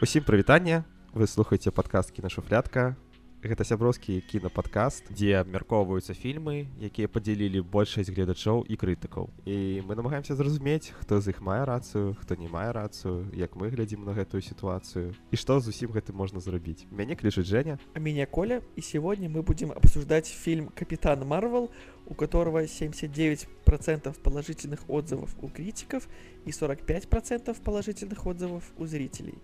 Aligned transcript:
Усім 0.00 0.22
прывітанне 0.22 0.84
вы 1.12 1.26
слухаеце 1.26 1.74
падкаст 1.74 2.14
кінашуфлятка 2.14 2.94
гэта 3.42 3.62
сяброўскі 3.62 4.18
кінападкаст 4.26 5.12
дзе 5.14 5.38
абмяркоўваюцца 5.38 6.10
фільмы 6.18 6.66
якія 6.82 7.06
падзялілі 7.06 7.62
большасць 7.62 8.10
гледачоў 8.10 8.64
і 8.66 8.74
крытыкаў 8.74 9.30
і 9.46 9.86
мы 9.86 9.94
намагаемся 9.94 10.34
зразумець 10.34 10.90
хто 10.98 11.20
з 11.22 11.30
іх 11.30 11.38
мае 11.38 11.62
рацыю 11.62 12.18
хто 12.18 12.34
не 12.34 12.50
мае 12.50 12.74
рацыю 12.74 13.30
як 13.38 13.54
мы 13.54 13.70
глядзім 13.70 14.02
на 14.02 14.16
гэтую 14.18 14.42
сітуацыю 14.42 15.14
і 15.30 15.36
што 15.38 15.60
з 15.62 15.70
усім 15.70 15.94
гэтым 15.94 16.18
можна 16.18 16.42
зрабіць 16.42 16.90
мяне 16.90 17.14
клічыць 17.14 17.46
Женя 17.46 17.78
А 17.94 18.00
меня 18.00 18.26
Коля, 18.26 18.62
и 18.76 18.80
сегодня 18.80 19.28
мы 19.28 19.42
будем 19.42 19.70
обсуждать 19.72 20.26
фильм 20.26 20.68
«Капитан 20.74 21.26
Марвел», 21.26 21.70
у 22.06 22.14
которого 22.14 22.64
79% 22.64 24.20
положительных 24.20 24.80
отзывов 24.88 25.34
у 25.40 25.48
критиков 25.48 26.08
и 26.44 26.50
45% 26.50 27.56
положительных 27.62 28.26
отзывов 28.26 28.64
у 28.78 28.86
зрителей. 28.86 29.38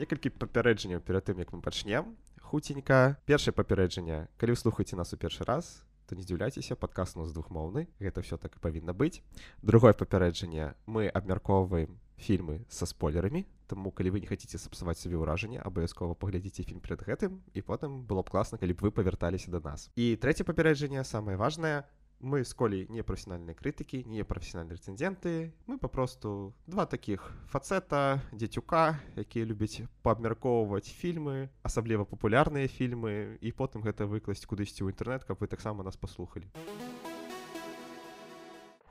Некалькі 0.00 0.32
папярэджанняў 0.32 1.04
перад 1.04 1.28
тым 1.28 1.38
як 1.44 1.52
мы 1.52 1.60
пачнем. 1.60 2.16
Хуценька. 2.40 3.20
Першае 3.28 3.52
папярэджанне. 3.52 4.26
Калі 4.40 4.56
слухаеце 4.56 4.96
нас 4.96 5.12
у 5.12 5.20
першы 5.20 5.44
раз 5.44 5.84
то 6.10 6.16
не 6.18 6.26
здзіўляйцеся 6.26 6.74
падкаст 6.74 7.14
нас 7.14 7.30
двухмоўны. 7.30 7.86
Гэта 8.02 8.24
все 8.26 8.34
так 8.34 8.56
і 8.56 8.58
павінна 8.58 8.90
быць. 8.90 9.22
Другое 9.62 9.94
папярэджанне. 9.94 10.74
Мы 10.90 11.06
абмяркоўваем 11.06 12.00
фільмы 12.18 12.66
са 12.66 12.86
спойлерамі 12.90 13.46
Таму 13.70 13.92
калі 13.94 14.10
вы 14.10 14.20
не 14.20 14.26
хаце 14.26 14.58
сапсаваць 14.58 14.98
сабе 14.98 15.14
ўражанне 15.14 15.62
абавязкова 15.62 16.18
паглядзіце 16.18 16.66
фільм 16.66 16.82
перад 16.82 17.06
гэтым 17.06 17.38
і 17.54 17.62
потым 17.62 18.02
было 18.02 18.26
б 18.26 18.32
класна 18.34 18.58
калі 18.58 18.74
б 18.74 18.82
вы 18.82 18.90
павярталіся 18.90 19.54
да 19.54 19.62
нас. 19.62 19.86
І 19.94 20.18
трэцяе 20.18 20.42
папярэджанне 20.42 21.06
самае 21.06 21.38
важнае 21.38 21.86
мы 22.20 22.44
з 22.44 22.52
колей 22.54 22.86
не 22.92 23.02
прафесінальныя 23.02 23.56
крытыкі 23.56 24.04
не 24.04 24.24
прафесінальныя 24.24 24.76
рэцэнзенты 24.76 25.52
мы 25.66 25.78
папросту 25.80 26.52
два 26.66 26.84
такіх 26.84 27.32
фацэта 27.48 28.20
дзецюка 28.32 29.00
якія 29.16 29.48
любяць 29.48 29.88
паабмяркоўваць 30.04 30.92
фільмы 30.92 31.48
асабліва 31.64 32.04
папулярныя 32.04 32.68
фільмы 32.68 33.40
і 33.40 33.52
потым 33.56 33.80
гэта 33.80 34.04
выкласць 34.04 34.44
кудысьці 34.44 34.84
ў 34.84 34.92
інтэрнэт 34.92 35.24
каб 35.24 35.40
вы 35.40 35.48
таксама 35.48 35.80
нас 35.80 35.96
паслухалі 35.96 36.44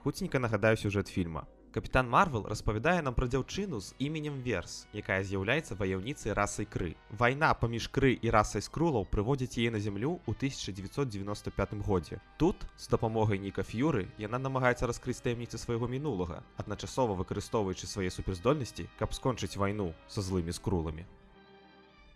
хуценька 0.01 0.41
нагадаю 0.41 0.77
сюжэт 0.77 1.07
фільма 1.13 1.45
Капітан 1.71 2.09
Марвел 2.09 2.47
распавядае 2.49 3.01
нам 3.05 3.13
пра 3.13 3.27
дзяўчыну 3.29 3.77
з 3.77 3.93
іменем 4.01 4.41
Верс, 4.41 4.87
якая 4.89 5.21
з'яўляецца 5.21 5.77
ваяўніцай 5.77 6.33
расай 6.33 6.65
кры. 6.65 6.95
Вайна 7.13 7.53
паміж 7.53 7.91
кры 7.93 8.17
і 8.17 8.33
расай 8.33 8.65
скрулаў 8.65 9.05
прыводзіць 9.05 9.61
яе 9.61 9.69
на 9.69 9.77
зямлю 9.77 10.17
ў 10.25 10.33
1995 10.33 11.77
годзе. 11.85 12.17
Тут, 12.41 12.65
з 12.73 12.89
дапамогай 12.89 13.37
Ніка 13.37 13.61
Ф'юры, 13.61 14.09
яна 14.17 14.41
намагаецца 14.41 14.89
раскрыць 14.89 15.21
таямніцы 15.21 15.61
свайго 15.61 15.85
мінулага, 15.85 16.41
адначасова 16.57 17.13
выкарыстоўваючы 17.21 17.85
свае 17.85 18.09
суперздольнасці, 18.09 18.89
каб 18.97 19.13
скончыць 19.13 19.53
вайну 19.53 19.93
са 20.09 20.25
злымі 20.25 20.49
скруламі. 20.49 21.05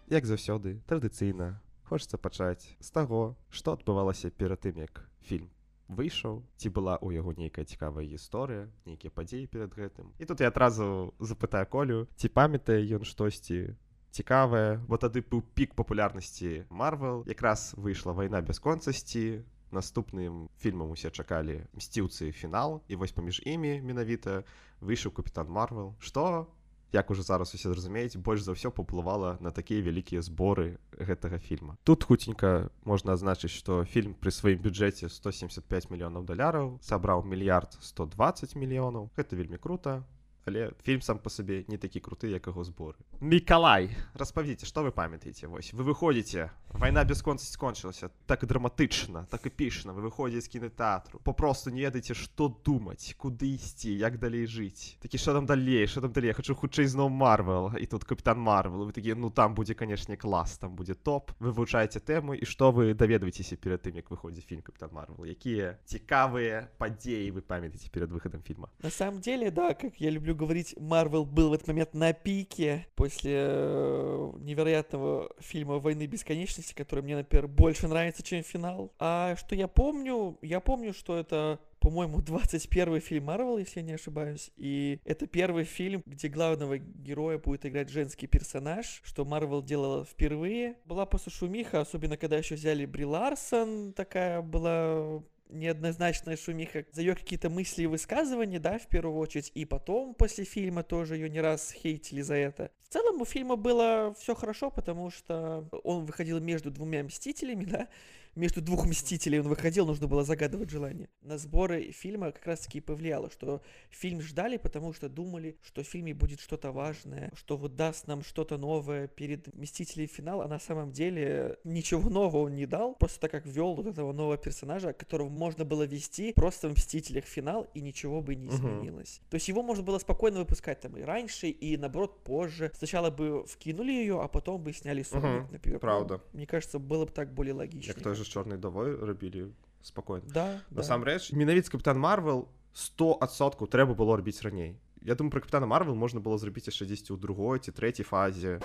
як 0.10 0.26
заўсёды 0.26 0.82
традыцыйна 0.90 1.62
хочацца 1.88 2.18
пачаць 2.18 2.76
з 2.80 2.90
таго 2.92 3.38
што 3.50 3.78
адбывалася 3.78 4.30
перад 4.30 4.66
тым 4.66 4.82
як 4.84 5.06
фільм 5.22 5.53
выйшаў 5.88 6.44
ці 6.58 6.70
была 6.70 6.96
ў 7.00 7.20
яго 7.20 7.34
нейкая 7.38 7.66
цікавая 7.66 8.06
гісторыя 8.08 8.70
нейкія 8.86 9.12
падзеі 9.12 9.48
перад 9.48 9.74
гэтым. 9.76 10.12
І 10.20 10.26
тут 10.26 10.42
я 10.42 10.50
адразу 10.54 11.14
запытаю 11.20 11.68
колю 11.70 12.08
ці 12.16 12.30
памятае 12.30 12.82
ён 12.96 13.04
штосьці 13.04 13.76
цікавае? 14.14 14.80
Бо 14.88 14.98
тады 14.98 15.26
быў 15.26 15.44
пік 15.58 15.74
папулярнасці 15.76 16.70
марвел 16.70 17.26
якраз 17.28 17.74
выйшла 17.78 18.14
вайна 18.14 18.42
бясконцасці 18.42 19.44
наступным 19.74 20.48
фільмам 20.62 20.94
усе 20.94 21.10
чакалі 21.10 21.66
мсціўцы. 21.74 22.32
Фінал 22.32 22.82
і 22.88 22.96
вось 22.96 23.12
паміж 23.12 23.42
імі 23.44 23.82
менавіта 23.82 24.44
выйшаў 24.80 25.12
капітан 25.18 25.50
марвел 25.50 25.98
што 26.00 26.48
як 26.94 27.12
уже 27.12 27.24
зараз 27.24 27.54
усе 27.56 27.70
зразумеюць 27.70 28.16
больш 28.16 28.46
за 28.46 28.54
ўсё 28.54 28.70
паўплывала 28.70 29.38
на 29.42 29.50
такія 29.50 29.82
вялікія 29.82 30.22
зборы 30.22 30.78
гэтага 30.94 31.42
фільма. 31.42 31.78
Тут 31.84 32.06
хуценька 32.06 32.70
можна 32.86 33.18
адзначыць 33.18 33.52
што 33.52 33.84
фільм 33.84 34.14
пры 34.14 34.32
сваім 34.32 34.62
бюджэце 34.62 35.10
175 35.10 35.90
мільёнаў 35.90 36.24
даляраў 36.24 36.78
сабраў 36.86 37.26
мільярд 37.26 37.74
120 37.82 38.56
мільёнаў. 38.56 39.10
Гэта 39.18 39.36
вельмі 39.36 39.58
круто 39.58 40.06
але 40.46 40.72
фільм 40.84 41.02
сам 41.02 41.20
па 41.20 41.30
сабе 41.30 41.64
не 41.68 41.78
такі 41.78 42.00
круты 42.00 42.30
як 42.30 42.48
яго 42.48 42.64
зборы. 42.64 43.00
Мікалай! 43.22 43.90
Распавіце 44.14 44.66
што 44.66 44.84
вы 44.84 44.92
памятаеце? 44.92 45.48
Вось 45.48 45.74
вы 45.74 45.84
выходзіце 45.84 46.50
вайна 46.74 47.04
бясконцасць 47.04 47.54
скончылася. 47.54 48.10
Так 48.28 48.46
драматычна 48.46 49.26
так 49.32 49.46
эпічна. 49.48 49.94
Вы 49.94 50.10
выходзіце 50.10 50.46
з 50.46 50.52
кінотэатру 50.52 51.20
попросту 51.24 51.72
не 51.72 51.82
ведаеце 51.88 52.14
што 52.14 52.50
думаць 52.50 53.16
куды 53.18 53.56
ісці 53.56 53.94
як 53.96 54.20
далей 54.20 54.48
жыць. 54.48 55.00
Такі 55.00 55.18
що 55.18 55.34
там 55.34 55.46
далей? 55.46 55.88
Що 55.88 56.02
там 56.02 56.12
далей? 56.12 56.28
Я 56.28 56.34
хочу 56.34 56.56
хутчэй 56.56 56.88
зноў 56.88 57.10
марвел 57.10 57.72
і 57.80 57.86
тут 57.86 58.04
капітан 58.04 58.40
марвел 58.40 58.86
вы 58.86 58.92
такі 58.92 59.16
ну 59.16 59.30
там 59.30 59.56
будзе 59.56 59.74
канешне 59.74 60.18
клас 60.18 60.58
там 60.58 60.76
будзе 60.76 60.96
топ 60.96 61.32
вы 61.40 61.52
вывучаеце 61.52 62.00
тэму 62.00 62.34
і 62.36 62.46
што 62.46 62.72
вы 62.72 62.94
даведваецеся 62.94 63.56
перад 63.56 63.84
тым 63.84 63.96
як 63.96 64.12
выходзіць 64.12 64.46
фільм 64.46 64.62
капітан 64.62 64.90
марвел 64.92 65.26
якія 65.26 65.78
цікавыя 65.86 66.68
падзеі 66.78 67.32
вы 67.32 67.42
памятаеце 67.42 67.90
перад 67.90 68.12
выхадам 68.12 68.42
фільма? 68.42 68.70
На 68.82 68.90
самом 68.90 69.22
деле, 69.22 69.52
да, 69.52 69.74
как 69.74 70.02
я 70.02 70.12
люблю 70.12 70.33
говорить, 70.36 70.76
Марвел 70.80 71.26
был 71.26 71.50
в 71.50 71.54
этот 71.54 71.68
момент 71.68 71.94
на 71.94 72.14
пике 72.14 72.88
после 72.96 73.34
э, 73.36 74.32
невероятного 74.40 75.30
фильма 75.40 75.80
«Войны 75.80 76.06
бесконечности», 76.06 76.74
который 76.74 77.04
мне, 77.04 77.18
например, 77.18 77.48
больше 77.48 77.88
нравится, 77.88 78.24
чем 78.24 78.44
финал. 78.44 78.92
А 79.00 79.36
что 79.36 79.56
я 79.56 79.68
помню? 79.68 80.38
Я 80.42 80.60
помню, 80.60 80.94
что 80.94 81.18
это 81.18 81.60
по-моему, 81.84 82.22
21 82.22 83.02
фильм 83.02 83.26
Марвел, 83.26 83.58
если 83.58 83.82
я 83.82 83.86
не 83.86 83.92
ошибаюсь. 83.92 84.52
И 84.56 85.02
это 85.04 85.28
первый 85.28 85.66
фильм, 85.66 86.02
где 86.06 86.30
главного 86.30 86.78
героя 86.78 87.38
будет 87.38 87.66
играть 87.66 87.90
женский 87.90 88.26
персонаж, 88.26 89.02
что 89.04 89.26
Марвел 89.26 89.62
делала 89.62 90.06
впервые. 90.06 90.78
Была 90.86 91.06
после 91.06 91.34
шумиха, 91.34 91.82
особенно 91.82 92.16
когда 92.16 92.38
еще 92.38 92.56
взяли 92.56 92.86
Бри 92.86 93.04
Ларсон, 93.04 93.92
такая 93.92 94.42
была 94.42 95.22
неоднозначная 95.54 96.38
шумиха 96.38 96.86
за 96.92 97.02
ее 97.02 97.16
какие-то 97.16 97.50
мысли 97.50 97.84
и 97.84 97.88
высказывания, 97.88 98.60
да, 98.60 98.80
в 98.80 98.88
первую 98.88 99.18
очередь, 99.18 99.52
и 99.54 99.66
потом 99.66 100.14
после 100.16 100.44
фильма 100.44 100.84
тоже 100.84 101.16
ее 101.16 101.30
не 101.30 101.42
раз 101.42 101.72
хейтили 101.72 102.22
за 102.22 102.36
это. 102.36 102.72
В 102.82 102.90
целом 102.90 103.22
у 103.22 103.26
фильма 103.26 103.56
было 103.56 104.14
все 104.20 104.36
хорошо, 104.36 104.70
потому 104.70 105.10
что 105.10 105.68
он 105.84 106.06
выходил 106.06 106.40
между 106.40 106.72
двумя 106.72 107.04
мстителями, 107.04 107.66
да, 107.70 107.88
между 108.36 108.62
двух 108.62 108.86
мстителей 108.86 109.40
он 109.40 109.48
выходил, 109.48 109.86
нужно 109.86 110.08
было 110.08 110.24
загадывать 110.24 110.70
желание. 110.70 111.10
На 111.22 111.38
сборы 111.38 111.92
фильма 111.92 112.32
как 112.32 112.46
раз 112.46 112.60
таки 112.62 112.80
и 112.80 112.82
повлияло, 112.82 113.30
что 113.30 113.62
фильм 113.90 114.22
ждали, 114.22 114.58
потому 114.58 114.94
что 114.94 115.10
думали, 115.10 115.58
что 115.64 115.84
в 115.84 115.88
фильме 115.88 116.14
будет 116.14 116.40
что-то 116.40 116.72
важное, 116.72 117.32
что 117.36 117.58
вот 117.58 117.76
даст 117.76 118.08
нам 118.08 118.24
что-то 118.24 118.58
новое 118.58 119.08
перед 119.08 119.54
Мстителей 119.54 120.08
финал, 120.08 120.42
а 120.42 120.48
на 120.48 120.60
самом 120.60 120.92
деле 120.92 121.58
ничего 121.64 122.10
нового 122.10 122.46
он 122.46 122.56
не 122.56 122.66
дал, 122.66 122.96
просто 122.96 123.20
так 123.20 123.32
как 123.32 123.46
ввел 123.46 123.76
вот 123.76 123.86
этого 123.88 124.12
нового 124.14 124.38
персонажа, 124.38 124.94
которого 124.94 125.30
можно 125.30 125.66
было 125.66 125.84
вести 125.84 126.34
просто 126.34 126.70
в 126.70 126.74
Мстителях 126.74 127.26
финал, 127.26 127.68
и 127.74 127.82
ничего 127.82 128.22
бы 128.22 128.36
не 128.36 128.48
изменилось. 128.50 129.22
То 129.30 129.36
есть 129.36 129.48
его 129.48 129.62
можно 129.64 129.84
было 129.84 130.00
спокойно 130.00 130.40
выпускать 130.40 130.80
там 130.82 130.98
и 130.98 131.02
раньше, 131.02 131.48
и 131.50 131.78
наоборот 131.78 132.24
позже. 132.24 132.72
Сначала 132.76 133.10
бы 133.10 133.46
вкинули 133.46 133.92
ее, 133.92 134.22
а 134.22 134.28
потом 134.28 134.62
бы 134.64 134.74
сняли 134.74 135.04
сольник, 135.04 135.44
Мгм, 135.44 135.48
например. 135.52 135.80
Правда. 135.80 136.22
Мне 136.34 136.46
кажется, 136.48 136.80
было 136.80 137.06
бы 137.06 137.12
так 137.12 137.34
более 137.34 137.54
логично. 137.54 137.92
як 137.92 138.02
той 138.02 138.16
же 138.24 138.32
чорнай 138.32 138.58
давой 138.58 138.96
рабілі 138.96 139.52
спакойна 139.82 140.26
Да, 140.28 140.60
да. 140.72 140.82
насамрэч 140.82 141.32
менавіт 141.36 141.70
капітан 141.70 142.00
марвел 142.00 142.48
100соткаў 142.74 143.68
трэба 143.68 143.94
было 143.94 144.18
рабіць 144.18 144.42
раней 144.42 144.76
Я 145.04 145.16
думаю 145.16 145.32
про 145.32 145.42
капітана 145.42 145.68
марвел 145.68 145.96
можна 145.96 146.20
было 146.24 146.38
зрабіць 146.40 146.68
яшчэ 146.72 146.88
дзесьці 146.88 147.14
ў 147.14 147.20
другой 147.20 147.60
ці 147.60 147.76
трэцяй 147.76 148.08
фазе 148.08 148.60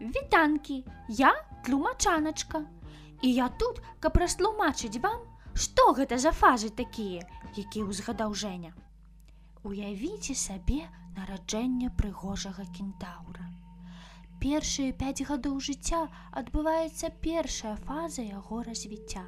Вітанкі, 0.00 0.84
я 1.08 1.34
тлумачаначка. 1.64 2.64
І 3.22 3.32
я 3.34 3.48
тут, 3.48 3.80
каб 4.00 4.16
растлумачыць 4.16 5.00
вам, 5.02 5.24
што 5.54 5.92
гэта 5.98 6.18
за 6.22 6.30
фазы 6.30 6.70
такія, 6.70 7.26
якія 7.58 7.82
ўзгадаў 7.84 8.30
Жэня. 8.30 8.70
Уявіце 9.66 10.38
сабе 10.38 10.86
нараджэнне 11.18 11.90
прыгожага 11.98 12.62
кентаўра. 12.70 13.50
Першыя 14.42 14.94
пяць 14.98 15.26
гадоў 15.28 15.58
жыцця 15.66 16.00
адбываецца 16.40 17.08
першая 17.24 17.74
фаза 17.86 18.22
яго 18.22 18.62
развіцця. 18.66 19.24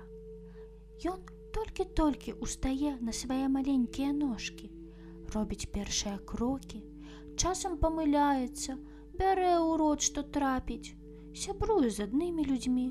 Ён 1.12 1.24
толькі-толькі 1.56 2.36
устае 2.46 2.92
на 3.08 3.14
свае 3.20 3.46
маленькія 3.54 4.12
ножкі, 4.18 4.70
робіць 5.34 5.66
першыя 5.74 6.18
крокі, 6.32 6.82
часам 7.34 7.74
памыляецца, 7.82 8.78
бярэ 9.18 9.50
ў 9.58 9.80
рот, 9.82 10.06
што 10.06 10.22
трапіць, 10.36 10.94
сябруе 11.42 11.90
з 11.90 12.06
аднымі 12.06 12.46
людзьмі, 12.52 12.86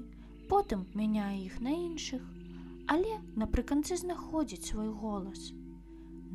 потым 0.51 0.83
мяняе 0.99 1.39
іх 1.45 1.55
на 1.63 1.71
іншых, 1.77 2.27
але 2.97 3.15
напрыканцы 3.39 3.95
знаходзіць 4.03 4.65
свой 4.73 4.91
голас. 4.91 5.53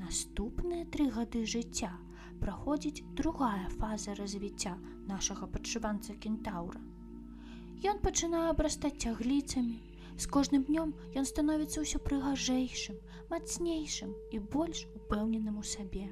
Наступныя 0.01 0.89
тры 0.97 1.11
гады 1.13 1.45
жыцця 1.45 1.93
праходзіць 2.41 3.05
другая 3.21 3.69
фаза 3.79 4.15
развіцця 4.19 4.75
нашага 5.09 5.47
падшыванца 5.47 6.15
кентаўра. 6.27 6.81
Ён 7.91 7.99
пачынае 8.05 8.47
абрастаць 8.51 8.97
цягліцамі. 9.05 9.81
З 10.17 10.31
кожным 10.35 10.63
днём 10.69 10.95
ён 11.19 11.25
становіцца 11.27 11.83
ўсё 11.83 11.99
прыгажэйшым, 12.07 13.01
мацнейшым 13.31 14.15
і 14.31 14.39
больш 14.55 14.87
упэўненым 14.95 15.59
у 15.59 15.65
сабе. 15.67 16.07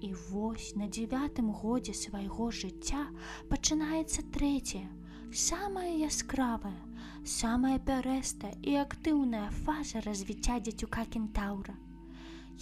І 0.00 0.14
вось 0.30 0.70
на 0.80 0.86
дзевятым 0.86 1.50
годзе 1.62 1.92
свайго 1.92 2.50
жыцця 2.60 3.02
пачынаецца 3.50 4.22
трэцяе, 4.36 4.86
самая 5.34 5.92
яскравая, 5.98 6.78
самая 7.24 7.78
пярэстая 7.90 8.54
і 8.62 8.78
актыўная 8.84 9.50
фаза 9.66 10.00
развіцця 10.06 10.60
дзецюка 10.62 11.04
кентаўра. 11.16 11.74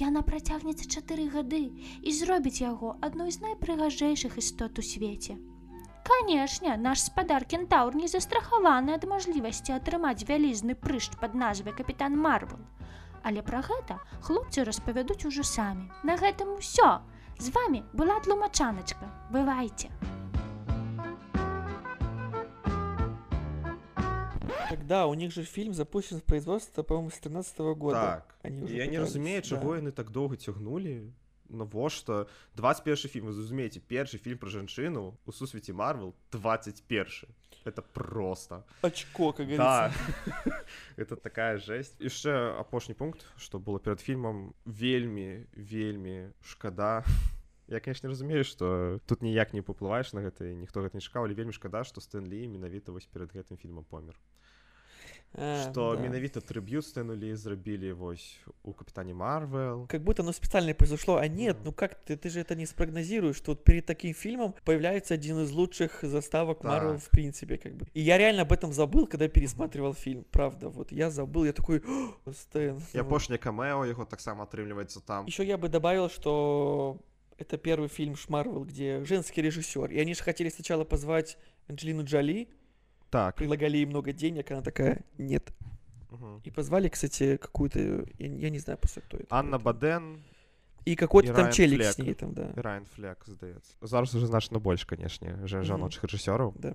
Яна 0.00 0.22
працягнецца 0.22 0.88
чатыры 0.88 1.28
гады 1.36 1.62
і 2.02 2.10
зробіць 2.16 2.62
яго 2.62 2.96
адной 3.02 3.30
з 3.34 3.44
найпрыгажэйшых 3.44 4.38
істот 4.42 4.78
у 4.78 4.82
свеце. 4.82 5.38
Канешне, 6.08 6.76
наш 6.76 7.02
спадар 7.04 7.44
кентаўр 7.44 7.94
не 7.94 8.08
застрахаваны 8.08 8.94
ад 8.96 9.04
мажлівасці 9.04 9.74
атрымаць 9.76 10.24
вялізны 10.24 10.72
прышт 10.72 11.18
пад 11.20 11.34
назвай 11.36 11.74
капітан 11.76 12.16
Марвел. 12.16 12.62
Але 13.22 13.42
пра 13.44 13.60
гэта 13.60 13.98
хлопцы 14.24 14.64
распавядуць 14.64 15.28
ужо 15.28 15.44
самі. 15.44 15.92
На 16.08 16.16
гэтым 16.16 16.56
усё. 16.56 17.04
З 17.38 17.52
вами 17.52 17.84
была 17.92 18.16
тлумачаначка. 18.24 19.04
Бывайце. 19.30 19.92
Тогда 24.70 25.06
у 25.06 25.14
них 25.14 25.32
же 25.32 25.44
фильм 25.44 25.74
запущен 25.74 26.20
в 26.20 26.24
производство, 26.24 26.82
по-моему, 26.82 27.10
с 27.10 27.18
13 27.18 27.58
года. 27.76 28.00
Так. 28.00 28.34
Они 28.42 28.66
Я 28.72 28.86
не 28.86 28.98
разумею, 28.98 29.42
да. 29.42 29.48
чаго 29.48 29.76
яны 29.76 29.92
так 29.92 30.10
доўга 30.10 30.36
цягнулі. 30.36 31.12
Навошта 31.48 32.26
21 32.56 32.96
фільм 32.96 33.26
вы 33.26 33.32
зразумееце 33.32 33.80
першы 33.80 34.18
фільм 34.18 34.38
пра 34.38 34.50
жанчыну 34.50 35.16
у 35.26 35.32
сусвеце 35.32 35.72
Марвел 35.72 36.14
21 36.32 37.28
это 37.64 37.82
просто. 37.82 38.64
Очко, 38.82 39.32
как 39.32 39.48
да. 39.56 39.92
это 40.96 41.16
такая 41.16 41.58
жесть. 41.58 41.96
Яшчэ 42.00 42.54
апошні 42.58 42.94
пункт 42.94 43.26
что 43.36 43.58
было 43.58 43.78
перад 43.78 44.00
фільмам 44.00 44.54
вельмі 44.64 45.46
вельмі 45.52 46.30
шкада 46.40 47.04
я 47.68 47.80
конечно 47.80 48.08
разумею 48.08 48.44
что 48.44 49.00
тут 49.06 49.22
ніяк 49.22 49.52
не 49.52 49.62
паплываеш 49.62 50.12
на 50.12 50.20
гэта 50.20 50.48
і 50.48 50.56
ніхто 50.56 50.80
гэта 50.80 50.96
не 50.96 51.04
чакаў 51.04 51.24
але 51.24 51.34
вельмі 51.34 51.52
шкада 51.52 51.84
что 51.84 52.00
стэнлі 52.00 52.48
менавіта 52.48 52.92
вось 52.92 53.06
перад 53.06 53.32
гэтым 53.36 53.56
фільмам 53.60 53.84
помер 53.84 54.16
что 55.33 55.95
да. 55.95 56.01
менавіта 56.01 56.39
трыб'ют 56.45 56.85
стэнлі 56.85 57.33
зрабілі 57.35 57.91
вось 57.93 58.37
у 58.63 58.71
капітане 58.73 59.13
Марвел 59.13 59.87
Как 59.87 60.03
будто 60.03 60.21
оно 60.21 60.31
специально 60.33 60.73
произошло, 60.75 61.15
а 61.17 61.27
нет, 61.27 61.55
Мгм. 61.55 61.65
ну 61.65 61.71
как 61.73 61.97
ты, 62.05 62.15
ты 62.17 62.29
же 62.29 62.39
это 62.39 62.55
не 62.55 62.65
спрогнозируешь, 62.67 63.37
что 63.37 63.51
вот 63.53 63.63
перед 63.63 63.85
таким 63.87 64.13
фильмом 64.13 64.53
появляется 64.63 65.15
один 65.15 65.39
из 65.41 65.51
лучших 65.51 66.03
заставок 66.03 66.63
Марвел 66.63 66.93
Так. 66.93 67.01
в 67.03 67.09
принципе, 67.09 67.57
как 67.57 67.73
бы. 67.73 67.87
И 67.95 68.01
я 68.01 68.17
реально 68.19 68.43
об 68.43 68.51
этом 68.51 68.71
забыл, 68.73 69.07
когда 69.07 69.27
пересматривал 69.27 69.93
фильм, 69.95 70.23
правда, 70.29 70.69
вот 70.69 70.91
я 70.91 71.09
забыл, 71.09 71.45
я 71.45 71.53
такой, 71.53 71.81
«О, 72.25 72.31
Стэн. 72.31 72.79
і 72.93 72.99
апошняе 72.99 73.37
камео 73.39 73.85
яго 73.85 74.05
таксама 74.05 74.43
атрымліваецца 74.45 75.01
там 75.01 75.25
Еще 75.25 75.43
я 75.45 75.57
бы 75.57 75.67
добавил, 75.67 76.09
что 76.09 76.99
это 77.39 77.57
первый 77.57 77.89
фильм 77.89 78.15
Шмарвел, 78.15 78.65
где 78.65 79.03
женский 79.03 79.41
режиссер, 79.41 79.89
и 79.91 79.99
они 79.99 80.13
же 80.13 80.21
хотели 80.23 80.49
сначала 80.49 80.83
позвать 80.83 81.37
Анджелину 81.67 82.03
Джоли, 82.03 82.47
так 83.09 83.35
предлагали 83.35 83.77
ей 83.77 83.85
много 83.85 84.11
денег, 84.13 84.51
она 84.51 84.61
такая, 84.61 85.01
нет. 85.17 85.51
Мгм. 86.11 86.41
И 86.43 86.51
позвали, 86.51 86.89
кстати, 86.89 87.37
какую-то, 87.37 87.79
я, 87.79 88.05
я 88.19 88.49
не 88.49 88.59
знаю 88.59 88.77
просто 88.77 89.01
кто 89.01 89.17
это. 89.17 89.27
Анна 89.29 89.57
кто 89.59 89.69
это. 89.69 89.79
Баден 89.79 90.23
И 90.85 90.95
какой-то 90.95 91.29
и 91.31 91.35
там 91.35 91.43
Райан 91.45 91.51
челик 91.53 91.79
Флек. 91.81 91.93
с 91.93 91.97
ней 91.97 92.13
там, 92.13 92.33
да. 92.33 92.49
і 92.57 92.61
Райан 92.61 92.85
Флек 92.85 93.23
здаецца 93.27 93.73
зараз 93.81 94.15
уже 94.15 94.27
значна 94.27 94.59
больш 94.59 94.85
канешне 94.85 95.39
жа- 95.45 95.57
Мгм. 95.61 95.65
жаночых 95.65 96.03
рэжысёраў 96.03 96.53
Да. 96.59 96.73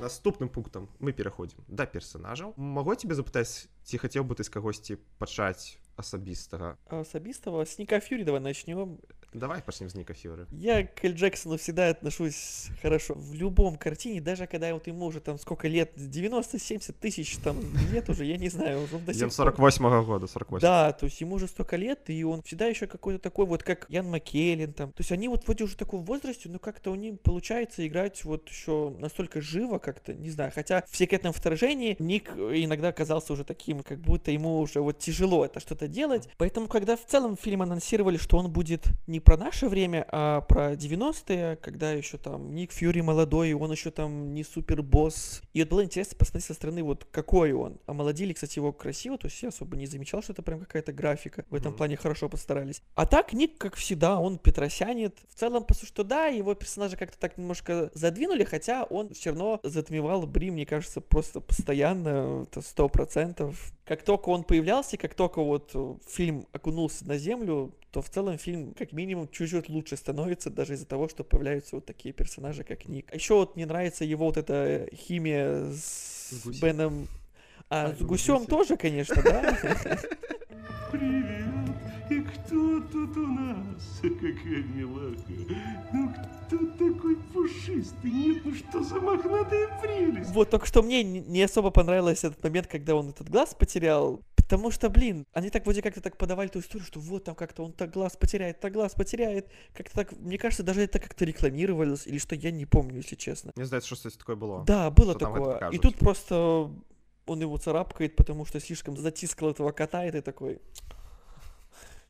наступным 0.00 0.48
пунктам 0.48 0.88
мы 1.00 1.12
пераходзім 1.12 1.58
да 1.66 1.86
персонажаў 1.86 2.54
магу 2.56 2.94
тебе 2.94 3.14
запытаць 3.14 3.66
ці 3.82 3.98
хацеў 3.98 4.22
бы 4.22 4.34
ты 4.38 4.44
з 4.44 4.48
кагосьці 4.48 4.96
пачаць 5.18 5.78
асабістага 5.96 6.76
А 6.86 7.00
особистого 7.00 7.64
с 7.64 7.78
Ника 7.78 7.98
Фьюри 8.00 8.22
давай 8.24 8.40
начнем. 8.40 8.98
давай 9.33 9.61
пачнем 9.65 9.89
з 9.89 9.95
ніка 9.95 10.13
фюры 10.13 10.45
Я 10.51 10.83
к 10.83 11.03
Эль 11.03 11.13
Джексону 11.13 11.57
всегда 11.57 11.89
отношусь 11.89 12.69
хорошо. 12.81 13.13
В 13.15 13.33
любом 13.33 13.75
картине, 13.75 14.21
даже 14.21 14.47
когда 14.47 14.73
вот 14.73 14.87
ему 14.87 15.05
уже 15.05 15.19
там 15.19 15.37
сколько 15.37 15.67
лет, 15.67 15.91
90-70 15.97 16.93
тысяч 16.99 17.37
там 17.37 17.57
лет 17.91 18.09
уже, 18.09 18.25
я 18.25 18.37
не 18.37 18.49
знаю, 18.49 18.83
уже 18.83 18.97
до 18.99 19.13
сих 19.13 19.23
пор. 19.23 19.31
48 19.31 20.05
года 20.05 20.27
48 20.27 20.61
Да, 20.61 20.91
то 20.91 21.05
есть 21.05 21.21
ему 21.21 21.35
уже 21.35 21.47
столько 21.47 21.75
лет, 21.75 22.09
и 22.09 22.23
он 22.23 22.41
всегда 22.43 22.67
еще 22.67 22.87
какой-то 22.87 23.19
такой 23.19 23.45
вот, 23.45 23.63
как 23.63 23.85
Ян 23.89 24.09
Маккеллен 24.09 24.73
там. 24.73 24.91
То 24.91 25.01
есть 25.01 25.11
они 25.11 25.27
вот 25.27 25.45
вроде 25.45 25.63
уже 25.63 25.73
в 25.73 25.77
таком 25.77 26.03
возрасте, 26.05 26.49
но 26.49 26.59
как-то 26.59 26.91
у 26.91 26.95
них 26.95 27.19
получается 27.21 27.85
играть 27.87 28.23
вот 28.23 28.49
еще 28.49 28.95
настолько 28.99 29.41
живо 29.41 29.79
как-то, 29.79 30.13
не 30.13 30.29
знаю. 30.29 30.51
Хотя 30.53 30.83
в 30.89 30.95
секретном 30.95 31.33
вторжении 31.33 31.95
Ник 31.99 32.31
иногда 32.37 32.91
казался 32.91 33.33
уже 33.33 33.43
таким, 33.43 33.83
как 33.83 33.99
будто 33.99 34.31
ему 34.31 34.59
уже 34.59 34.81
вот 34.81 34.99
тяжело 34.99 35.45
это 35.45 35.59
что-то 35.59 35.87
делать. 35.87 36.29
Поэтому, 36.37 36.67
когда 36.67 36.95
в 36.95 37.05
целом 37.05 37.37
фильм 37.37 37.61
анонсировали, 37.61 38.17
что 38.17 38.37
он 38.37 38.51
будет 38.51 38.85
не 39.07 39.19
про 39.23 39.37
наше 39.37 39.67
время, 39.67 40.05
а 40.11 40.41
про 40.41 40.73
90-е, 40.73 41.55
когда 41.57 41.91
еще 41.91 42.17
там 42.17 42.53
Ник 42.53 42.71
Фьюри 42.71 43.01
молодой, 43.01 43.53
он 43.53 43.71
еще 43.71 43.91
там 43.91 44.33
не 44.33 44.43
супер 44.43 44.81
босс. 44.81 45.41
И 45.53 45.61
вот 45.61 45.69
было 45.69 45.83
интересно 45.83 46.17
посмотреть 46.17 46.45
со 46.45 46.53
стороны, 46.53 46.83
вот 46.83 47.05
какой 47.11 47.53
он. 47.53 47.79
Омолодили, 47.85 48.33
кстати, 48.33 48.59
его 48.59 48.71
красиво, 48.71 49.17
то 49.17 49.27
есть 49.27 49.41
я 49.41 49.49
особо 49.49 49.75
не 49.77 49.85
замечал, 49.85 50.21
что 50.21 50.33
это 50.33 50.41
прям 50.41 50.59
какая-то 50.59 50.93
графика. 50.93 51.45
В 51.49 51.55
этом 51.55 51.69
Мгм. 51.71 51.77
плане 51.77 51.97
хорошо 51.97 52.29
постарались. 52.29 52.81
А 52.95 53.05
так 53.05 53.33
Ник, 53.33 53.57
как 53.57 53.75
всегда, 53.75 54.19
он 54.19 54.37
петросянет. 54.37 55.17
В 55.29 55.39
целом, 55.39 55.63
по 55.63 55.73
сути, 55.73 55.87
что 55.87 56.03
да, 56.03 56.27
его 56.27 56.53
персонажа 56.55 56.97
как-то 56.97 57.17
так 57.17 57.37
немножко 57.37 57.89
задвинули, 57.93 58.43
хотя 58.43 58.83
он 58.83 59.13
все 59.13 59.29
равно 59.31 59.59
затмевал 59.63 60.27
Бри, 60.27 60.51
мне 60.51 60.65
кажется, 60.65 61.01
просто 61.01 61.39
постоянно, 61.39 62.43
это 62.43 62.61
сто 62.61 62.89
процентов. 62.89 63.71
Как 63.85 64.03
только 64.03 64.29
он 64.29 64.43
появлялся, 64.43 64.97
как 64.97 65.13
только 65.13 65.41
вот 65.41 65.71
э, 65.73 65.95
фильм 66.07 66.47
окунулся 66.51 67.05
на 67.07 67.17
землю, 67.17 67.73
то 67.93 68.01
в 68.01 68.09
целом 68.09 68.39
фильм 68.39 68.73
как 68.73 68.91
минимум 68.91 69.29
чуть-чуть 69.31 69.69
лучше 69.69 69.95
становится, 69.97 70.49
даже 70.49 70.73
из-за 70.73 70.87
того, 70.87 71.07
что 71.07 71.23
появляются 71.23 71.75
вот 71.75 71.85
такие 71.85 72.11
персонажи, 72.11 72.63
как 72.63 72.87
Ник. 72.87 73.13
Еще 73.13 73.35
вот 73.35 73.55
мне 73.55 73.67
нравится 73.67 74.03
его 74.03 74.25
вот 74.25 74.37
эта 74.37 74.87
химия 74.95 75.71
с, 75.71 76.29
С 76.31 76.43
гусем. 76.43 76.61
Беном... 76.61 77.07
А, 77.69 77.91
А, 77.91 77.93
с 77.95 78.01
гусем 78.01 78.47
тоже, 78.47 78.77
конечно, 78.77 79.21
да? 79.21 79.57
Привет! 80.91 81.45
И 82.09 82.19
кто 82.21 82.79
тут 82.81 83.15
у 83.15 83.27
нас? 83.27 83.99
Какая 84.01 84.63
милаха! 84.63 85.15
Ну 85.93 86.13
кто 86.13 86.57
такой 86.57 87.15
пушистый? 87.31 88.11
Нет, 88.11 88.37
ну 88.43 88.55
что 88.55 88.83
за 88.83 88.95
мохнатая 88.99 89.69
прелесть? 89.81 90.31
Вот 90.31 90.49
только 90.49 90.65
что 90.65 90.81
мне 90.81 91.03
не 91.03 91.21
не 91.21 91.43
особо 91.43 91.69
понравился 91.69 92.27
этот 92.27 92.43
момент, 92.43 92.67
когда 92.67 92.95
он 92.95 93.09
этот 93.09 93.29
глаз 93.29 93.53
потерял. 93.53 94.19
Потому 94.53 94.69
что, 94.69 94.91
блин, 94.91 95.25
они 95.33 95.49
так 95.49 95.63
вроде 95.65 95.81
как-то 95.81 95.99
так 95.99 96.15
подавали 96.15 96.47
ту 96.47 96.59
историю, 96.59 96.85
что 96.85 96.99
вот 96.99 97.23
там 97.23 97.33
как-то 97.33 97.63
он 97.63 97.73
так 97.73 97.89
глаз 97.89 98.15
потеряет, 98.15 98.59
так 98.59 98.71
глаз 98.71 98.93
потеряет. 98.93 99.49
Как-то 99.73 99.95
так, 99.95 100.11
мне 100.11 100.37
кажется, 100.37 100.61
даже 100.61 100.83
это 100.83 100.99
как-то 100.99 101.25
рекламировалось, 101.25 102.05
или 102.05 102.19
что 102.19 102.35
я 102.35 102.51
не 102.51 102.67
помню, 102.67 102.97
если 102.97 103.15
честно. 103.15 103.51
Мне 103.55 103.65
здаецца 103.65 103.87
что 103.87 103.95
кстати 103.95 104.15
такое 104.15 104.35
было 104.35 104.63
Да, 104.63 104.91
было 104.91 105.13
Что 105.13 105.25
такое. 105.25 105.69
И 105.71 105.79
тут 105.79 105.97
просто 105.97 106.69
он 107.25 107.41
его 107.41 107.57
царапкает, 107.57 108.15
потому 108.15 108.45
что 108.45 108.59
слишком 108.59 108.95
затискал 108.95 109.49
этого 109.49 109.71
кота, 109.71 110.05
и 110.05 110.11
ты 110.11 110.21
такой... 110.21 110.61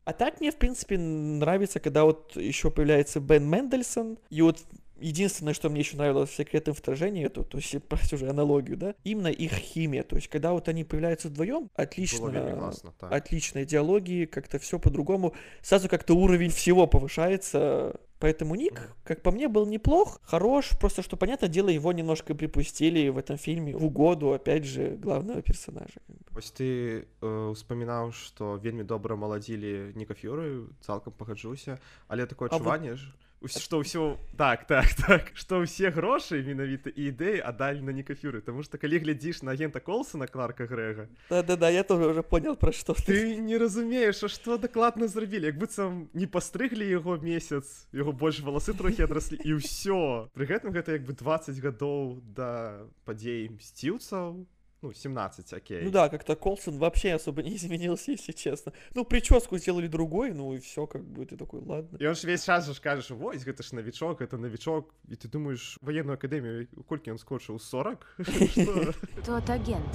А 0.04 0.12
так 0.12 0.38
мне, 0.38 0.50
в 0.50 0.56
принципе, 0.56 0.98
нравится, 0.98 1.80
когда 1.80 2.04
вот 2.04 2.36
еще 2.36 2.70
появляется 2.70 3.20
Бен 3.20 3.48
Мендельсон, 3.48 4.18
и 4.28 4.42
вот 4.42 4.60
единственное, 5.03 5.53
что 5.53 5.69
мне 5.69 5.79
еще 5.79 5.97
нравилось 5.97 6.29
в 6.29 6.35
секретном 6.35 6.75
вторжении, 6.75 7.25
это, 7.25 7.43
то 7.43 7.57
есть, 7.57 7.75
прости 7.87 8.15
уже 8.15 8.29
аналогию, 8.29 8.77
да, 8.77 8.95
именно 9.05 9.27
их 9.27 9.53
химия, 9.53 10.03
то 10.03 10.15
есть, 10.15 10.27
когда 10.27 10.51
вот 10.51 10.67
они 10.67 10.83
появляются 10.83 11.27
вдвоем, 11.29 11.59
было 11.59 11.67
вельмі 11.67 11.83
отлично, 11.83 12.55
класна 12.57 12.91
так. 12.99 13.11
отличные 13.11 13.65
диалоги, 13.65 14.25
как-то 14.25 14.57
все 14.59 14.77
по-другому, 14.79 15.33
сразу 15.61 15.87
как-то 15.89 16.13
уровень 16.15 16.49
всего 16.49 16.85
повышается, 16.87 17.95
поэтому 18.19 18.55
Ник, 18.55 18.73
Мгм. 18.73 18.93
как 19.03 19.21
по 19.21 19.31
мне, 19.31 19.47
был 19.47 19.65
неплох, 19.65 20.19
хорош, 20.23 20.69
просто 20.79 21.01
что, 21.01 21.15
понятное 21.17 21.49
дело, 21.49 21.69
его 21.69 21.93
немножко 21.93 22.35
припустили 22.35 23.07
в 23.09 23.17
этом 23.17 23.37
фильме 23.37 23.73
в 23.75 23.85
угоду, 23.85 24.33
опять 24.33 24.65
же, 24.65 24.97
главного 24.97 25.41
персонажа. 25.41 25.99
как 26.07 26.15
бы. 26.17 26.23
Вось 26.31 26.51
ты 26.51 27.05
э, 27.21 27.49
успамінаў 27.51 28.11
што 28.11 28.59
вельмі 28.63 28.83
добра 28.83 29.15
маладзілі 29.15 29.91
ніка 29.95 30.13
фюры 30.13 30.67
цалкам 30.81 31.13
пагаджуся 31.17 31.79
але 32.07 32.25
такое 32.25 32.49
А 32.51 32.57
вот- 32.57 32.61
адчуванне 32.61 32.95
ж 32.95 33.13
што 33.48 33.80
ўсё 33.82 34.18
так 34.36 34.66
так 34.66 34.88
так 35.06 35.32
што 35.34 35.60
ўсе 35.60 35.90
грошы 35.90 36.40
менавіта 36.42 36.90
і 36.90 37.12
ідэі 37.12 37.44
аддалі 37.44 37.84
на 37.84 37.92
нікафюры 37.92 38.40
Таму 38.40 38.62
што 38.64 38.78
калі 38.78 38.98
глядзіш 39.04 39.42
на 39.42 39.52
агента 39.52 39.80
колсона 39.80 40.26
кларка 40.26 40.66
грэга 40.66 41.08
Да-да-да, 41.30 41.70
я 41.70 41.84
тоже 41.84 42.06
уже 42.06 42.22
понял, 42.22 42.56
про 42.56 42.72
что 42.72 42.94
ты. 42.94 43.04
ты 43.04 43.36
не 43.36 43.56
разумееш 43.56 44.24
а 44.24 44.28
што 44.28 44.56
дакладна 44.58 45.08
зрабілі 45.08 45.46
як 45.52 45.58
быццам 45.58 46.08
не 46.14 46.26
пастрыглі 46.26 46.88
яго 46.88 47.16
месяц 47.16 47.86
яго 47.92 48.12
больш 48.12 48.40
валасы 48.40 48.74
трохі 48.74 49.04
адраслі 49.04 49.38
і 49.44 49.60
ўсё 49.60 50.28
пры 50.34 50.44
гэтым 50.48 50.72
гэта 50.72 50.96
як 50.96 51.04
бы 51.04 51.12
20 51.12 51.58
гадоў 51.60 52.22
да 52.34 52.88
падзей 53.04 53.48
мсціўцаў 53.52 54.46
Ну, 54.83 54.93
17, 54.93 55.53
окей. 55.53 55.81
Ну 55.83 55.91
да, 55.91 56.07
как-то 56.09 56.35
Колсон 56.35 56.77
вообще 56.77 57.15
особо 57.15 57.43
не 57.43 57.55
изменился, 57.55 58.11
если 58.11 58.31
честно. 58.31 58.71
Ну, 58.95 59.03
прическу 59.03 59.57
сделали 59.57 59.87
другой, 59.87 60.31
ну 60.31 60.53
и 60.53 60.57
все, 60.57 60.87
как 60.87 61.03
бы 61.03 61.25
ты 61.25 61.35
такой, 61.35 61.61
ладно. 61.65 61.97
І 61.99 62.07
он 62.07 62.15
ж 62.15 62.27
весь 62.27 62.45
час 62.45 62.65
же 62.65 62.73
ж 62.73 62.81
каже, 62.81 63.01
що 63.01 63.17
ось, 63.21 63.47
гэта 63.47 63.63
ж 63.63 63.75
новичок, 63.75 64.21
это 64.21 64.37
новичок. 64.37 64.93
І 65.09 65.15
ти 65.15 65.27
думаєш, 65.27 65.79
воєнну 65.81 66.13
академію, 66.13 66.67
колькі 66.87 67.11
він 67.11 67.17
скочив? 67.17 67.61
40? 67.61 68.19
Що? 68.51 68.93
Тот 69.25 69.49
агент. 69.49 69.93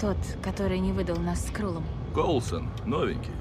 Тот, 0.00 0.16
который 0.42 0.80
не 0.80 0.92
выдал 0.92 1.20
нас 1.20 1.46
с 1.46 1.50
Крулом. 1.50 1.84
Коулсон, 2.14 2.68
новенький. 2.86 3.34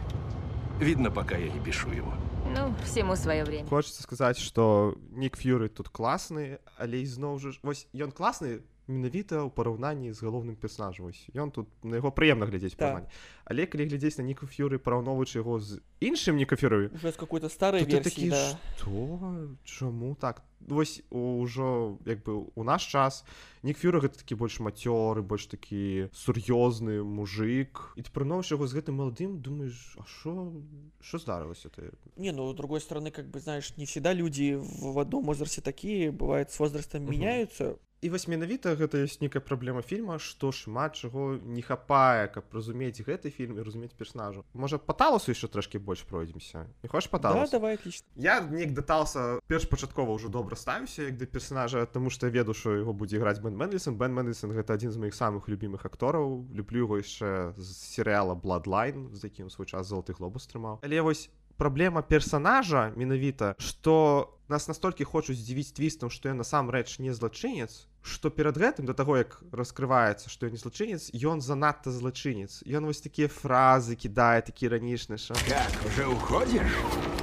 Видно, 0.80 1.12
пока 1.12 1.38
я 1.38 1.54
не 1.54 1.60
пишу 1.60 1.90
его. 1.92 2.14
Ну, 2.56 2.76
всему 2.84 3.16
свое 3.16 3.44
время. 3.44 3.70
Хочеться 3.70 4.04
сказати, 4.04 4.40
що 4.40 4.96
Нік 5.12 5.38
Ф'юрі 5.38 5.68
тут 5.68 5.88
класний, 5.88 6.58
але 6.78 7.00
і 7.00 7.06
знову 7.06 7.40
ж, 7.40 7.60
ось 7.64 7.88
ён 7.94 8.12
класний 8.12 8.60
Менавіта 8.89 9.43
ў 9.43 9.51
параўнанні 9.51 10.13
з 10.13 10.23
галоўным 10.23 10.57
персонажам. 10.57 11.07
Ось 11.11 11.27
ён 11.35 11.51
тут 11.51 11.67
на 11.85 11.97
яго 11.99 12.11
прыемна 12.11 12.47
глядзець 12.47 12.75
Так. 12.77 12.79
параўнанні. 12.79 13.09
Але 13.45 13.67
калі 13.67 13.87
глядзець 13.87 14.19
на 14.19 14.25
Ніку 14.25 14.47
Ф'юрі, 14.47 14.79
параўноўваючы 14.79 15.39
яго 15.43 15.59
з 15.61 15.81
іншым 16.01 16.37
Ніка 16.37 16.57
Ф'юры, 16.57 16.91
Уже 16.95 17.13
с 17.13 17.17
какой-то 17.17 17.49
старой 17.49 17.85
то 17.85 17.91
ты 17.91 18.03
такі, 18.03 18.31
да. 18.31 18.59
што? 18.79 19.49
Чаму 19.65 20.15
так? 20.15 20.43
Вось 20.61 21.03
ужо 21.11 21.99
як 22.07 22.25
бы 22.25 22.49
у 22.55 22.65
наш 22.65 22.83
час 22.87 23.25
Нік 23.63 23.79
Ф'юры 23.79 24.01
гэта 24.01 24.19
такі 24.19 24.35
больш 24.35 24.59
мацёры, 24.61 25.23
больш 25.23 25.47
такі 25.47 26.09
сур'ёзны 26.15 27.03
мужик. 27.03 27.93
І 27.97 28.03
ты 28.03 28.11
параўноўваеш 28.11 28.51
яго 28.55 28.67
з 28.67 28.75
гэтым 28.79 28.99
маладым, 29.03 29.39
думаеш, 29.43 29.97
а 29.99 30.05
што 30.07 30.55
што 31.03 31.19
здарылася 31.19 31.69
ты? 31.71 31.91
Не, 32.17 32.33
ну, 32.33 32.53
другой 32.55 32.81
стороны, 32.81 33.11
как 33.11 33.27
бы, 33.31 33.41
знаешь, 33.41 33.77
не 33.77 33.85
всегда 33.87 34.13
люди 34.13 34.55
в 34.55 34.95
в 34.97 34.99
одном 34.99 35.25
возрасте 35.25 35.61
такие, 35.61 36.11
бывает, 36.11 36.51
с 36.51 36.59
возрастом 36.59 37.03
Мгм. 37.03 37.11
меняются. 37.13 37.77
І 38.05 38.11
вось 38.13 38.29
менавіта 38.29 38.77
гэта 38.77 39.01
ёсць 39.01 39.21
нейкая 39.25 39.41
праблема 39.41 39.81
фільма 39.81 40.19
што 40.21 40.53
шмат 40.53 41.01
чаго 41.01 41.41
не 41.41 41.63
хапае 41.65 42.29
каб 42.29 42.45
разумець 42.53 43.01
гэты 43.01 43.33
фільм 43.33 43.57
і 43.57 43.65
разумець 43.65 43.97
персонажу 43.97 44.45
можа 44.53 44.77
па 44.77 44.93
таласу 44.93 45.33
яшчэ 45.33 45.49
трошкі 45.49 45.81
больш 45.81 46.05
пройдземся? 46.05 46.69
Не 46.85 46.89
хочаш 46.93 47.09
па 47.09 47.19
Да, 47.19 47.47
давай, 47.49 47.75
отлично. 47.75 48.07
я 48.15 48.41
неяк 48.41 48.75
да 48.75 48.83
талса 48.83 49.41
першпачаткова 49.49 50.13
ўжо 50.13 50.29
добра 50.29 50.57
ставіўся 50.57 51.09
як 51.09 51.17
да 51.17 51.27
персонажа 51.27 51.87
тому 51.87 52.11
што 52.11 52.27
я 52.29 52.33
веду 52.37 52.53
што 52.53 52.77
яго 52.77 52.93
будзе 52.93 53.19
граць 53.19 53.41
бен 53.41 53.57
Мэнлісон 53.57 53.97
бен 53.97 54.13
Мэнлісон 54.13 54.53
гэта 54.53 54.77
адзін 54.77 54.93
з 54.93 55.01
маіх 55.01 55.15
самых 55.17 55.49
любімых 55.49 55.87
актораў. 55.89 56.45
Люблю 56.53 56.85
яго 56.85 57.01
яшчэ 57.01 57.57
з 57.57 57.69
серыяла 57.97 58.37
бладлайн 58.37 59.09
з 59.17 59.25
якім 59.25 59.49
свой 59.51 59.67
час 59.67 59.89
залаты 59.89 60.13
глобус 60.13 60.47
трымаў. 60.47 60.85
Але 60.85 61.01
вось 61.01 61.31
праблема 61.57 62.03
персонажа 62.03 62.93
менавіта 62.97 63.55
што 63.59 64.33
нас 64.49 64.69
настолькі 64.69 65.05
хочуць 65.05 65.39
здзівіць 65.41 65.75
твістам 65.75 66.11
што 66.11 66.31
ён 66.31 66.41
насамрэч 66.43 66.99
не 67.03 67.13
злачынец 67.17 67.87
што 68.07 68.31
перад 68.31 68.61
гэтым 68.61 68.87
да 68.87 68.95
таго 68.95 69.19
як 69.19 69.41
раскрываецца 69.51 70.31
што 70.31 70.47
ён 70.47 70.55
не 70.55 70.63
злачынец 70.63 71.11
ён 71.17 71.41
занадта 71.41 71.91
злачынец 71.91 72.63
ён 72.67 72.87
вось 72.87 73.03
такія 73.03 73.29
фразы 73.29 73.97
кідае 73.97 74.43
такі 74.47 74.71
іранічны 74.71 75.19
ша 75.19 75.35
Как, 75.49 75.73
уже 75.87 76.07
уходишь? 76.07 77.16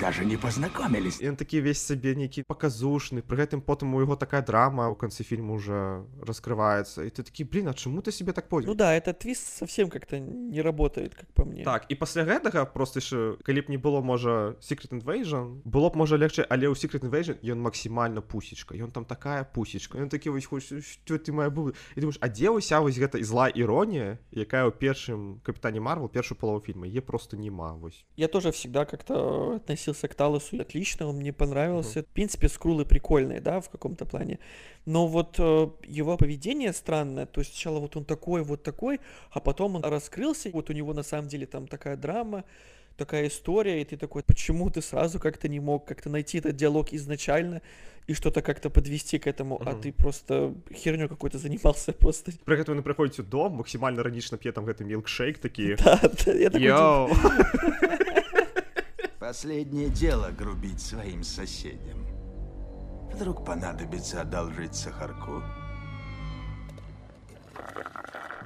Даже 0.00 0.24
не 0.24 0.36
познакомились. 0.36 1.20
Ён 1.22 1.36
такі 1.36 1.60
весь 1.60 1.78
сабе 1.78 2.14
нейкі 2.16 2.42
паказушны 2.48 3.22
пры 3.22 3.36
гэтым 3.44 3.60
потым 3.60 3.94
у 3.94 4.00
яго 4.00 4.16
такая 4.16 4.42
драма 4.42 4.88
ў 4.88 4.96
канцы 4.96 5.22
фільму 5.22 5.54
уже 5.60 6.02
раскрываецца 6.24 7.04
і 7.06 7.10
ты 7.12 7.22
такі 7.22 7.44
блин 7.44 7.68
а 7.68 7.74
чаму 7.74 8.00
ты 8.02 8.10
себе 8.10 8.32
так 8.32 8.48
Ну 8.50 8.50
подзел 8.50 8.74
да, 8.74 8.96
этот 8.96 9.20
твист 9.20 9.46
совсем 9.58 9.90
как-то 9.90 10.18
не 10.18 10.60
работает, 10.62 11.14
как 11.14 11.28
по 11.34 11.44
мне. 11.44 11.62
так 11.62 11.86
і 11.88 11.94
пасля 11.94 12.24
гэтага 12.24 12.64
просто 12.72 12.98
яшчэ 12.98 13.36
калі 13.44 13.60
б 13.62 13.64
не 13.68 13.76
было 13.76 14.00
можа 14.00 14.56
secret 14.64 14.90
invasion 14.96 15.60
было 15.64 15.90
б 15.92 15.96
можа 15.96 16.16
легче 16.16 16.42
але 16.48 16.66
ў 16.66 16.74
secret 16.74 17.04
invasion 17.04 17.36
ён 17.44 17.60
максімальна 17.60 18.22
пусечка 18.22 18.74
ён 18.74 18.90
там 18.90 19.04
такая 19.04 19.44
пусечка 19.44 19.98
ён 19.98 20.08
такі 20.08 20.30
вось 20.30 20.46
хоч 20.46 20.72
што 20.82 21.20
ты 21.20 21.30
моя 21.30 21.50
быў 21.52 21.76
і 21.94 22.00
думаешь 22.00 22.18
а 22.18 22.26
дзе 22.32 22.50
уся 22.50 22.80
вось 22.80 22.98
гэта 22.98 23.18
і 23.20 23.24
зла 23.28 23.46
іронія 23.52 24.18
якая 24.32 24.66
ў 24.66 24.72
першым 24.72 25.38
капітане 25.44 25.78
марвел 25.84 26.08
першую 26.08 26.38
палову 26.40 26.64
фільма 26.64 26.88
е 26.88 27.00
просто 27.04 27.36
нема 27.36 27.76
вось 27.76 28.04
Я 28.16 28.26
тоже 28.26 28.50
всегда 28.50 28.84
как-то 28.84 29.60
относился 29.60 29.85
к 29.86 30.14
Талосу 30.14 30.60
отлично, 30.60 31.06
он 31.08 31.16
мне 31.16 31.32
понравился. 31.32 32.02
В 32.02 32.06
принципе, 32.06 32.48
скрулы 32.48 32.84
прикольные, 32.84 33.40
да, 33.40 33.60
в 33.60 33.68
каком-то 33.68 34.04
плане. 34.04 34.38
Но 34.86 35.06
вот 35.06 35.36
э, 35.38 35.68
его 35.86 36.16
поведение 36.16 36.72
странное. 36.72 37.26
То 37.26 37.40
есть 37.40 37.52
сначала 37.54 37.78
вот 37.80 37.96
он 37.96 38.04
такой, 38.04 38.42
вот 38.42 38.62
такой, 38.62 38.98
а 39.30 39.40
потом 39.40 39.76
он 39.76 39.82
раскрылся. 39.84 40.50
Вот 40.52 40.70
у 40.70 40.72
него 40.72 40.92
на 40.94 41.02
самом 41.02 41.28
деле 41.28 41.46
там 41.46 41.66
такая 41.66 41.96
драма, 41.96 42.44
такая 42.96 43.26
история, 43.28 43.80
и 43.80 43.84
ты 43.84 43.96
такой, 43.96 44.22
почему 44.22 44.70
ты 44.70 44.82
сразу 44.82 45.18
как-то 45.18 45.48
не 45.48 45.60
мог 45.60 45.86
как-то 45.86 46.10
найти 46.10 46.38
этот 46.38 46.56
диалог 46.56 46.92
изначально 46.92 47.60
и 48.08 48.14
что-то 48.14 48.42
как-то 48.42 48.68
подвести 48.68 49.18
к 49.18 49.26
этому, 49.28 49.62
а 49.64 49.70
Мгм. 49.70 49.80
ты 49.80 49.92
просто 49.92 50.54
херню 50.74 51.08
какой-то 51.08 51.38
занимался 51.38 51.92
просто. 51.92 52.32
пры 52.44 52.56
гэтым 52.56 52.74
яны 52.74 52.82
прыходзяць 52.82 53.20
у 53.20 53.22
дом 53.22 53.52
максімальна 53.62 54.02
ранічна 54.02 54.36
п'е 54.38 54.52
там 54.52 54.66
гэты 54.66 54.84
мілкшейк 54.84 55.38
такі 55.38 55.76
Да, 55.84 56.00
да, 56.26 56.32
я 56.32 56.50
такой, 56.50 56.66
Йоу! 56.66 57.08
Последнее 59.18 59.88
дело 59.88 60.30
грубить 60.30 60.80
своим 60.80 61.22
соседям. 61.22 62.06
Вдруг 63.12 63.44
понадобится 63.44 64.22
одолжить 64.22 64.74
сахарку? 64.74 65.42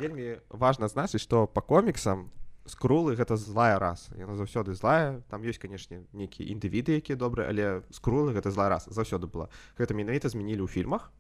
вельмі 0.01 0.37
важна 0.51 0.89
значыць 0.89 1.23
што 1.25 1.47
па 1.47 1.61
коміксам 1.61 2.29
скрулы 2.67 3.17
гэта 3.17 3.37
злая 3.41 3.79
раса 3.79 4.15
яна 4.19 4.37
заўсёды 4.37 4.75
злая 4.75 5.23
там 5.31 5.43
ёсць 5.47 5.61
канешне 5.63 6.05
нейкія 6.13 6.51
індывіды 6.53 6.99
якія 7.01 7.17
добрыя 7.17 7.49
але 7.49 7.83
скрулы 7.91 8.35
гэта 8.37 8.51
злая 8.51 8.69
раса 8.69 8.93
заўсёды 8.93 9.31
была 9.31 9.49
гэта 9.79 9.95
менавіта 9.95 10.29
змянілі 10.29 10.67
ў 10.67 10.71
фільмах 10.71 11.11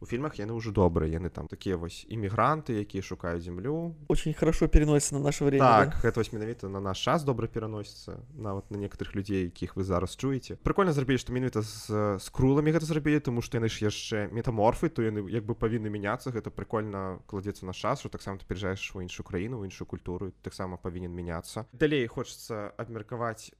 У 0.00 0.06
фільмах 0.06 0.38
яны 0.38 0.52
ўжо 0.52 0.70
добрыя 0.70 1.18
яны 1.18 1.30
там 1.30 1.48
такія 1.48 1.76
вось 1.76 2.04
імігранты 2.08 2.76
якія 2.82 3.02
шукаюць 3.02 3.42
зямлю 3.42 3.94
очень 4.08 4.34
хорошо 4.34 4.68
переносится 4.68 5.14
на 5.14 5.20
наше 5.20 5.44
время. 5.44 5.64
так 5.64 5.88
да. 5.88 6.08
гэта 6.08 6.20
вось 6.20 6.32
менавіта 6.32 6.68
на 6.68 6.80
наш 6.80 6.98
час 6.98 7.24
добра 7.24 7.46
пераносіцца 7.46 8.20
нават 8.34 8.70
на 8.70 8.76
некаторых 8.76 9.14
людзей 9.14 9.44
якіх 9.48 9.76
вы 9.76 9.84
зараз 9.84 10.16
чуеце 10.16 10.56
прикольно 10.62 10.92
зрабілі 10.92 11.18
што 11.18 11.32
менавіта 11.32 11.62
з 11.62 12.18
скруламі 12.20 12.72
гэта 12.72 12.84
зрабілі 12.84 13.20
тому 13.20 13.42
што 13.42 13.58
яны 13.58 13.68
ж 13.68 13.86
яшчэ 13.86 14.28
метаморфы 14.32 14.88
то 14.88 15.02
яны 15.02 15.24
як 15.30 15.44
бы 15.44 15.54
павінны 15.54 15.90
мяняцца 15.90 16.30
гэта 16.30 16.50
прикольно 16.50 17.22
кладзецца 17.26 17.66
на 17.66 17.72
час 17.72 18.00
што 18.00 18.08
таксама 18.08 18.38
ты 18.38 18.46
пераязджаеш 18.46 18.94
у 18.94 19.00
іншую 19.00 19.24
краіну 19.24 19.60
у 19.60 19.64
іншую 19.64 19.86
культуру 19.86 20.32
таксама 20.42 20.76
павінен 20.76 21.12
мяняцца 21.14 21.66
далей 21.72 22.06
хочацца 22.06 22.74
абмеркаваць 22.76 23.52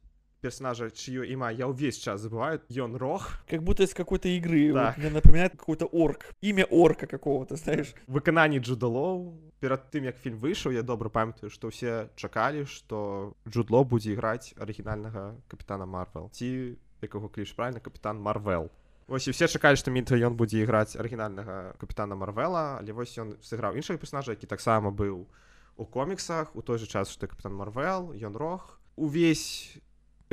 персонажа 0.44 0.90
чье 0.92 1.24
імя 1.24 1.48
я 1.56 1.64
ўвесь 1.72 1.96
час 1.96 2.20
забываю 2.20 2.60
ён 2.68 3.00
рог 3.00 3.40
Как 3.48 3.64
будто 3.64 3.82
из 3.88 3.94
какой-то 3.96 4.28
игры. 4.28 4.72
Так. 4.72 4.96
Вот 4.96 4.98
мне 5.00 5.10
напоминает 5.10 5.52
какой-то 5.56 5.88
орк. 5.88 6.28
Имя 6.42 6.68
орка 6.68 7.06
какого-то, 7.06 7.56
знаешь. 7.56 7.94
выкананні 8.06 8.60
джудалоў 8.60 9.32
перад 9.64 9.88
тым 9.88 10.04
як 10.04 10.20
фільм 10.20 10.36
выйшаў 10.36 10.76
я 10.76 10.82
добра 10.84 11.08
памятаю 11.08 11.48
што 11.48 11.72
ўсе 11.72 12.12
чакалі 12.20 12.68
што 12.68 13.32
Джуд 13.49 13.68
Лоу 13.68 13.80
будзе 13.88 14.12
іграць 14.12 14.52
арыгінальнага 14.60 15.40
капітана 15.48 15.88
марвел 15.88 16.28
ці 16.36 16.76
якога 17.00 17.32
кліш 17.32 17.56
правильно 17.56 17.80
капітан 17.80 18.20
марвел 18.20 18.68
Вось 19.08 19.28
і 19.28 19.32
все 19.32 19.48
чакалі 19.48 19.80
што 19.80 19.88
менавіта 19.88 20.20
ён 20.20 20.36
будзе 20.36 20.60
іграць 20.60 20.96
арыгінальнага 21.00 21.72
капітана 21.80 22.12
марвела 22.12 22.76
але 22.76 22.92
вось 22.92 23.16
ён 23.16 23.40
сыграў 23.40 23.80
іншага 23.80 23.96
персонажа 23.96 24.36
які 24.36 24.44
таксама 24.52 24.92
быў 24.92 25.24
у 25.76 25.84
коміксах 25.88 26.52
у 26.52 26.60
той 26.60 26.76
же 26.76 26.84
час 26.84 27.08
што 27.08 27.24
капітан 27.24 27.56
марвел 27.56 28.12
Ён-Рогг 28.12 28.76
увесь 28.96 29.80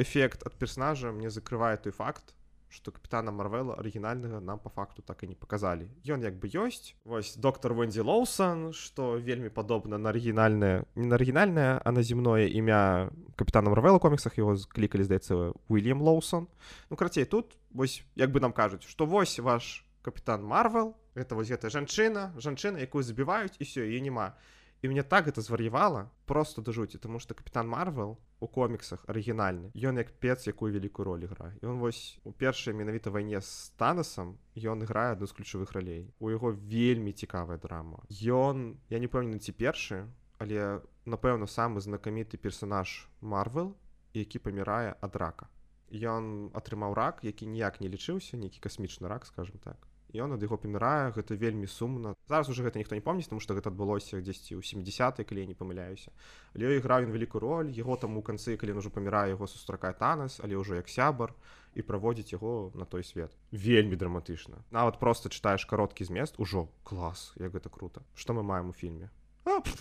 эфект 0.00 0.46
ад 0.46 0.54
персонажа 0.54 1.12
мне 1.12 1.30
закрывае 1.30 1.76
той 1.76 1.92
факт 1.92 2.36
што 2.68 2.90
капітана 2.90 3.30
марвела 3.30 3.76
арыгінальнага 3.78 4.40
нам 4.40 4.58
по 4.58 4.68
факту 4.68 5.02
так 5.02 5.22
і 5.22 5.30
не 5.32 5.36
паказалі 5.38 5.86
ён 6.04 6.22
як 6.26 6.36
бы 6.42 6.50
ёсць 6.50 6.94
вось 7.04 7.36
доктор 7.36 7.74
венді 7.74 8.02
лоусон 8.02 8.72
што 8.74 9.16
вельмі 9.16 9.48
падобна 9.48 9.98
на 9.98 10.10
арыгінальнае 10.10 10.84
не 10.94 11.06
на 11.06 11.14
арыгінальнае 11.16 11.80
а 11.84 11.92
на 11.92 12.02
земное 12.02 12.46
імя 12.50 13.10
капітана 13.36 13.70
марвела 13.70 13.96
у 13.96 14.02
коміксах 14.02 14.38
его 14.38 14.56
клікалі 14.74 15.06
здаецца 15.06 15.54
уильям 15.68 16.02
лоусон 16.02 16.48
ну 16.90 16.96
карацей 16.96 17.24
тут 17.24 17.56
вось 17.70 18.02
як 18.16 18.30
бы 18.30 18.40
нам 18.40 18.52
кажуць 18.52 18.84
што 18.84 19.06
вось 19.06 19.38
ваш 19.38 19.86
капітан 20.02 20.42
марвел 20.42 20.96
гэта 21.14 21.38
вось 21.38 21.48
гэтая 21.48 21.70
жанчына 21.70 22.34
жанчына 22.36 22.82
якую 22.82 23.06
забіваюць 23.06 23.54
і 23.58 23.64
все 23.64 23.86
яе 23.86 24.02
няма 24.02 24.34
і 24.81 24.89
мне 24.89 25.03
так 25.03 25.25
гэта 25.25 25.41
звар'явала 25.41 26.09
просто 26.25 26.61
да 26.61 26.71
жуці 26.71 26.97
тому 26.97 27.19
что 27.19 27.33
капітан 27.33 27.67
марвел 27.67 28.17
у 28.39 28.47
коміксах 28.47 29.05
арыгінальны 29.05 29.69
ён 29.75 29.97
як 30.01 30.09
пец 30.19 30.47
якую 30.47 30.73
вялікую 30.73 31.05
роль 31.05 31.23
іграе 31.29 31.53
ён 31.61 31.77
вось 31.77 32.17
у 32.23 32.31
першай 32.31 32.73
менавіта 32.73 33.13
вайне 33.13 33.41
з 33.41 33.69
танасам 33.77 34.37
ён 34.57 34.81
іграе 34.81 35.13
адну 35.13 35.27
з 35.27 35.37
ключавых 35.37 35.71
ралей 35.77 36.09
у 36.19 36.31
яго 36.31 36.51
вельмі 36.51 37.13
цікавая 37.13 37.57
драма. 37.57 38.01
Ён 38.09 38.81
я 38.89 38.97
не 38.97 39.07
пэўнены 39.07 39.37
ці 39.37 39.53
першы 39.53 40.09
але 40.41 40.81
напэўна 41.05 41.45
самы 41.45 41.81
знакаміты 41.81 42.41
персонаж 42.41 43.07
марвел 43.21 43.77
які 44.13 44.39
памірае 44.39 44.97
ад 44.99 45.15
рака. 45.15 45.45
Ён 45.93 46.49
атрымаў 46.57 46.97
рак 46.97 47.21
які 47.21 47.45
ніяк 47.45 47.81
не 47.81 47.87
лічыўся 47.87 48.37
нейкі 48.37 48.57
касмічны 48.57 49.07
рак 49.07 49.29
скажем 49.29 49.61
так 49.61 49.90
ён 50.15 50.35
ад 50.35 50.41
яго 50.43 50.57
памірае 50.57 51.11
гэта 51.15 51.35
вельмі 51.35 51.67
сумна 51.67 52.15
зараз 52.27 52.49
уже 52.49 52.63
гэта 52.63 52.79
ніхто 52.81 52.95
не 52.95 53.01
помніць 53.01 53.29
тому 53.31 53.39
что 53.39 53.55
гэта 53.55 53.71
адбылося 53.71 54.19
дзесьці 54.19 54.57
ў 54.57 54.63
70 54.63 55.23
калі 55.23 55.47
не 55.47 55.55
памыляюся 55.55 56.11
але 56.55 56.77
іграў 56.79 57.07
ён 57.07 57.15
вялікую 57.15 57.41
роль 57.41 57.69
яго 57.71 57.95
там 57.95 58.17
у 58.17 58.21
канцы 58.21 58.57
калі 58.57 58.79
ужо 58.81 58.89
памірае 58.89 59.35
яго 59.35 59.47
сустракае 59.47 59.93
танас 59.93 60.41
але 60.43 60.59
ўжо 60.59 60.75
як 60.75 60.89
сябар 60.89 61.35
і 61.75 61.81
праводзіць 61.87 62.35
яго 62.35 62.71
на 62.75 62.83
той 62.85 63.03
свет. 63.03 63.31
Вельмі 63.51 63.95
драматычна 63.95 64.59
нават 64.71 64.99
просто 64.99 65.31
чытаеш 65.31 65.63
кароткі 65.63 66.03
змест 66.03 66.35
ужо 66.35 66.67
клас 66.83 67.31
як 67.39 67.55
гэта 67.55 67.71
круто. 67.71 68.03
Што 68.15 68.33
мы 68.33 68.43
маем 68.43 68.69
у 68.69 68.73
фільме 68.75 69.07
а, 69.45 69.61
пф, 69.61 69.79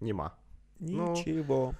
няма 0.00 0.36
Ну, 0.78 1.12
Ничего. 1.12 1.74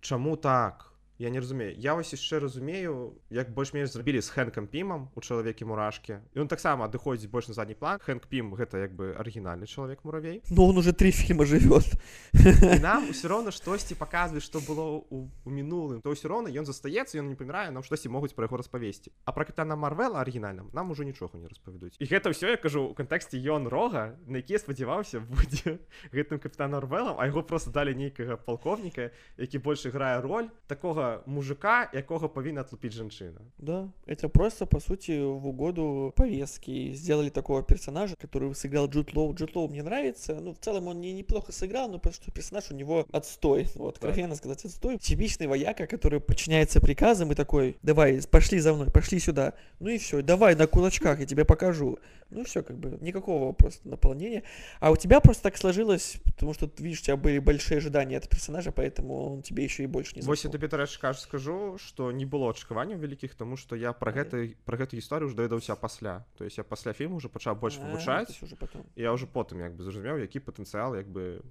Чаму 0.00 0.36
так? 0.36 0.91
Я 1.22 1.30
не 1.30 1.38
разумею. 1.38 1.78
Я 1.78 1.94
вось 1.94 2.10
яшчэ 2.10 2.42
разумею, 2.42 3.14
як 3.30 3.54
больш-менш 3.54 3.94
зрабілі 3.94 4.18
з 4.18 4.26
Хэнкам 4.34 4.66
Пімам 4.66 5.06
у 5.14 5.22
чалавекі 5.22 5.62
мурашкі. 5.70 6.18
Ён 6.34 6.50
таксама 6.50 6.90
адыходзіць 6.90 7.30
больш 7.30 7.46
на 7.46 7.54
задні 7.54 7.78
план. 7.78 8.02
Хэнк 8.02 8.26
Пім 8.26 8.50
гэта 8.58 8.82
як 8.82 8.98
бы 8.98 9.14
арыгінальны 9.14 9.70
чалавек 9.70 10.02
муравей. 10.02 10.42
Но 10.50 10.66
он 10.66 10.82
уже 10.82 10.90
три 10.90 11.12
фильма 11.14 11.46
живет. 11.46 11.86
І 12.34 12.82
нам 12.82 13.06
усё 13.06 13.30
роўна 13.30 13.54
штосьці 13.54 13.94
паказвае, 13.94 14.42
што 14.42 14.58
было 14.66 14.98
ў, 14.98 15.30
у 15.46 15.50
мінулым, 15.54 16.02
то 16.02 16.10
ўсё 16.10 16.26
роўна 16.26 16.50
ён 16.50 16.66
застаецца, 16.66 17.14
ён 17.22 17.30
не 17.30 17.38
памірае, 17.38 17.70
нам 17.70 17.86
штосьці 17.86 18.10
могуць 18.10 18.34
пра 18.34 18.50
яго 18.50 18.58
распавесці. 18.58 19.14
А 19.22 19.30
пра 19.30 19.46
капітана 19.46 19.78
Марвела 19.78 20.18
арыгінальным 20.26 20.74
нам 20.74 20.90
ужо 20.90 21.06
нічога 21.06 21.38
не 21.38 21.46
распавядуць. 21.46 22.02
І 22.02 22.04
гэта 22.10 22.34
ўсё 22.34 22.50
я 22.50 22.58
кажу 22.58 22.90
у 22.90 22.98
кантэксце 22.98 23.38
ён 23.38 23.70
рога, 23.70 24.18
на 24.26 24.42
які 24.42 24.58
спадзяваўся 24.58 25.22
будзе 25.22 25.78
гэтым 26.10 26.42
капітан 26.42 26.74
Марвелам, 26.74 27.14
а 27.22 27.30
яго 27.30 27.46
просто 27.46 27.70
далі 27.70 27.94
нейкага 27.94 28.42
палковніка, 28.42 29.14
які 29.38 29.62
больш 29.62 29.86
грае 29.86 30.18
роль 30.18 30.50
такога 30.66 31.11
мужика, 31.26 31.90
якога 31.94 32.28
павінна 32.28 32.60
атлупіць 32.60 32.92
жанчына. 32.92 33.40
Да, 33.58 33.88
это 34.06 34.28
просто, 34.28 34.66
по 34.66 34.80
сути, 34.80 35.20
в 35.20 35.46
угоду 35.46 36.12
повестки. 36.16 36.92
Сделали 36.94 37.30
такого 37.30 37.62
персонажа, 37.62 38.16
который 38.16 38.54
сыграл 38.54 38.88
Джуд 38.88 39.14
Лоу. 39.14 39.34
Джуд 39.34 39.56
Лоу 39.56 39.68
мне 39.68 39.82
нравится. 39.82 40.34
Ну, 40.40 40.52
в 40.52 40.58
целом 40.58 40.88
он 40.88 41.00
не 41.00 41.12
неплохо 41.12 41.52
сыграл, 41.52 41.88
но 41.88 41.98
просто 41.98 42.30
персонаж 42.30 42.70
у 42.70 42.74
него 42.74 43.06
отстой. 43.12 43.66
Вот, 43.82 43.96
откровенно 43.96 44.36
сказать, 44.36 44.64
отстой. 44.64 44.98
Типичный 44.98 45.46
вояка, 45.46 45.86
который 45.86 46.20
подчиняется 46.20 46.80
приказам 46.80 47.32
и 47.32 47.34
такой, 47.34 47.76
давай, 47.82 48.20
пошли 48.30 48.60
за 48.60 48.74
мной, 48.74 48.90
пошли 48.90 49.18
сюда. 49.18 49.54
Ну 49.80 49.88
и 49.88 49.98
все, 49.98 50.22
давай 50.22 50.54
на 50.54 50.66
кулачках, 50.66 51.18
я 51.20 51.26
тебе 51.26 51.44
покажу. 51.44 51.98
Ну 52.30 52.44
все, 52.44 52.62
как 52.62 52.78
бы, 52.78 52.98
никакого 53.00 53.52
просто 53.52 53.88
наполнения. 53.88 54.42
А 54.80 54.90
у 54.90 54.96
тебя 54.96 55.20
просто 55.20 55.42
так 55.42 55.56
сложилось, 55.56 56.16
потому 56.24 56.54
что, 56.54 56.66
ты 56.66 56.82
видишь, 56.82 57.00
у 57.00 57.04
тебя 57.04 57.16
были 57.16 57.38
большие 57.38 57.78
ожидания 57.78 58.16
от 58.16 58.28
персонажа, 58.28 58.72
поэтому 58.72 59.34
он 59.34 59.42
тебе 59.42 59.64
еще 59.64 59.82
и 59.82 59.86
больше 59.86 60.14
не 60.16 60.22
зашел 60.22 60.52
табе 61.01 61.01
тарэч 61.01 61.01
кажу 61.01 61.19
скажу 61.19 61.77
што 61.81 62.11
не 62.11 62.25
было 62.25 62.53
адчуванняў 62.53 63.01
вялікіх 63.01 63.33
тому 63.35 63.57
што 63.57 63.75
я 63.75 63.93
пра 63.93 64.11
гэты 64.13 64.55
пра 64.65 64.77
гэту 64.77 64.95
гісторыю 64.95 65.27
ўжо 65.27 65.35
даведаўся 65.35 65.75
пасля 65.75 66.25
то 66.37 66.45
есть 66.45 66.57
я 66.57 66.63
пасля 66.63 66.93
фільму 66.93 67.17
уже 67.17 67.29
пачаў 67.29 67.55
больш 67.57 67.77
А, 67.81 67.85
вывучаць 67.89 68.29
это 68.29 68.33
всё 68.37 68.45
уже 68.45 68.55
потом. 68.55 68.85
і 68.95 69.01
я 69.01 69.11
ўжо 69.11 69.25
потым 69.27 69.59
як 69.65 69.73
бы 69.73 69.83
зразумеў 69.83 70.21
які 70.21 70.39
патэнцыял 70.39 70.95
як 70.95 71.07
бы 71.09 71.41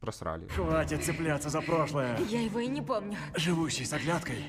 прасралі 0.00 0.48
Хватит 0.48 1.04
цепляться 1.04 1.48
за 1.48 1.60
прошлое. 1.60 2.18
Я 2.28 2.40
его 2.42 2.58
и 2.58 2.66
не 2.66 2.82
помню. 2.82 3.16
Живущий 3.36 3.84
с 3.84 3.92
оглядкой 3.92 4.42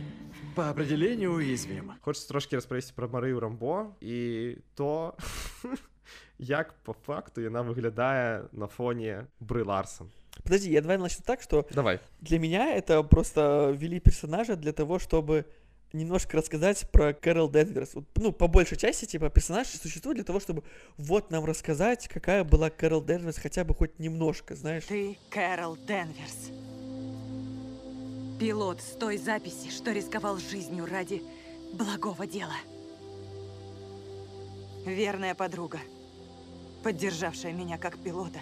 по 0.55 0.69
определению 0.69 1.33
уязвим. 1.33 1.93
хочется 2.01 2.27
трошки 2.27 2.55
распавесці 2.55 2.93
пра 2.95 3.07
марыю 3.07 3.39
рамбо 3.39 3.93
і 4.01 4.57
то 4.75 5.13
як 6.39 6.73
по 6.83 6.93
факту 6.93 7.41
яна 7.41 7.61
выглядае 7.61 8.47
на 8.51 8.67
фоне 8.67 9.27
бры 9.39 9.63
ларсон 9.63 10.09
Подожди, 10.42 10.70
я 10.70 10.80
давай 10.80 10.98
начну 10.98 11.22
так, 11.24 11.42
что 11.42 11.66
давай 11.70 12.00
для 12.20 12.38
меня 12.38 12.74
это 12.74 13.02
просто 13.02 13.74
ввели 13.76 14.00
персонажа 14.00 14.56
для 14.56 14.72
того, 14.72 14.98
чтобы 14.98 15.46
немножко 15.92 16.36
рассказать 16.36 16.88
про 16.90 17.12
Кэрол 17.12 17.50
Денверс. 17.50 17.94
Вот, 17.94 18.04
Ну, 18.16 18.32
по 18.32 18.46
большей 18.46 18.76
части, 18.76 19.06
типа, 19.06 19.30
персонаж 19.30 19.68
существует 19.68 20.16
для 20.16 20.24
того, 20.24 20.40
чтобы 20.40 20.62
вот 20.96 21.30
нам 21.30 21.44
рассказать, 21.44 22.08
какая 22.08 22.44
была 22.44 22.70
Кэрол 22.70 23.02
Денверс, 23.04 23.38
хотя 23.38 23.64
бы 23.64 23.74
хоть 23.74 23.98
немножко, 23.98 24.54
знаешь. 24.54 24.84
Ты 24.84 25.16
Кэрол 25.30 25.76
Денверс. 25.76 26.50
Пилот 28.38 28.80
с 28.80 28.96
той 28.96 29.16
записи, 29.16 29.70
что 29.70 29.92
рисковал 29.92 30.38
жизнью 30.38 30.86
ради 30.86 31.22
благого 31.72 32.26
дела. 32.26 32.54
Верная 34.86 35.34
подруга, 35.34 35.78
поддержавшая 36.82 37.52
меня 37.52 37.78
как 37.78 37.98
пилота 37.98 38.38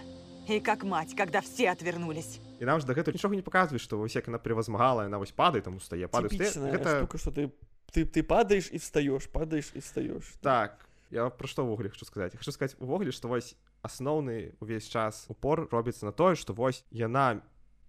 и 0.49 0.61
как 0.61 0.85
мать, 0.85 1.15
когда 1.17 1.41
все 1.41 1.71
отвернулись. 1.71 2.41
і 2.61 2.65
нам 2.65 2.81
ж 2.81 2.87
дагэтуль 2.87 3.13
нічога 3.13 3.37
не 3.37 3.43
паказваюць 3.43 3.83
што 3.83 3.99
вось 3.99 4.17
як 4.17 4.27
яна 4.29 4.39
превазмагала 4.39 5.05
яна 5.05 5.19
вось 5.19 5.33
падае 5.33 5.61
там 5.61 5.77
устае 5.77 6.07
устае. 6.07 6.29
Типичная 6.29 6.73
гэта 6.73 6.99
штука, 6.99 7.19
что 7.19 7.31
ты, 7.31 7.53
ты, 7.93 8.05
ты 8.07 8.23
падаешь 8.23 8.71
и 8.73 8.79
встаешь, 8.79 9.29
падаешь 9.29 9.73
и 9.75 9.81
встаешь. 9.81 10.33
Так, 10.41 10.89
я 11.11 11.29
пра 11.29 11.47
што 11.47 11.65
ўвогуле 11.65 11.91
хочу 11.91 12.05
сказаць. 12.05 12.33
Хочу 12.33 12.53
сказаць 12.53 12.77
увогуле, 12.81 13.13
што 13.13 13.29
вось 13.29 13.57
асноўны 13.83 14.57
увесь 14.61 14.89
час 14.89 15.27
упор 15.29 15.69
робіцца 15.71 16.07
на 16.07 16.13
тое, 16.13 16.35
што 16.35 16.55
вось 16.55 16.85
яна 16.91 17.43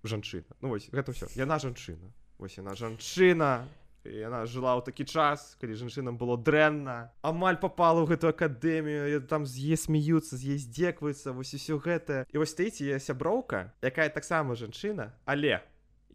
жанчына. 0.03 0.51
Ну 0.61 0.69
вось 0.75 0.89
гэта 0.91 1.15
ўсё. 1.15 1.31
Яна 1.39 1.59
жанчына. 1.59 2.11
Вось 2.37 2.57
яна 2.57 2.75
жанчына. 2.75 3.65
Яна 4.07 4.45
жыла 4.47 4.79
ў 4.79 4.85
такі 4.87 5.03
час, 5.03 5.55
калі 5.59 5.75
жанчынам 5.75 6.15
было 6.15 6.39
дрэнна. 6.39 7.11
Амаль 7.21 7.59
попала 7.59 8.03
ў 8.03 8.15
гэту 8.15 8.31
акадэмію, 8.31 9.27
там 9.27 9.43
з 9.43 9.59
яе 9.59 9.77
смеюцца, 9.77 10.39
з 10.39 10.55
яе 10.55 10.57
здзекваюцца, 10.63 11.35
вось 11.35 11.51
усё 11.51 11.77
гэта. 11.77 12.23
І 12.31 12.39
вось 12.39 12.55
стаіць 12.55 12.79
яе 12.79 12.99
сяброўка, 13.03 13.75
якая 13.83 14.07
таксама 14.07 14.55
жанчына, 14.55 15.11
але 15.27 15.59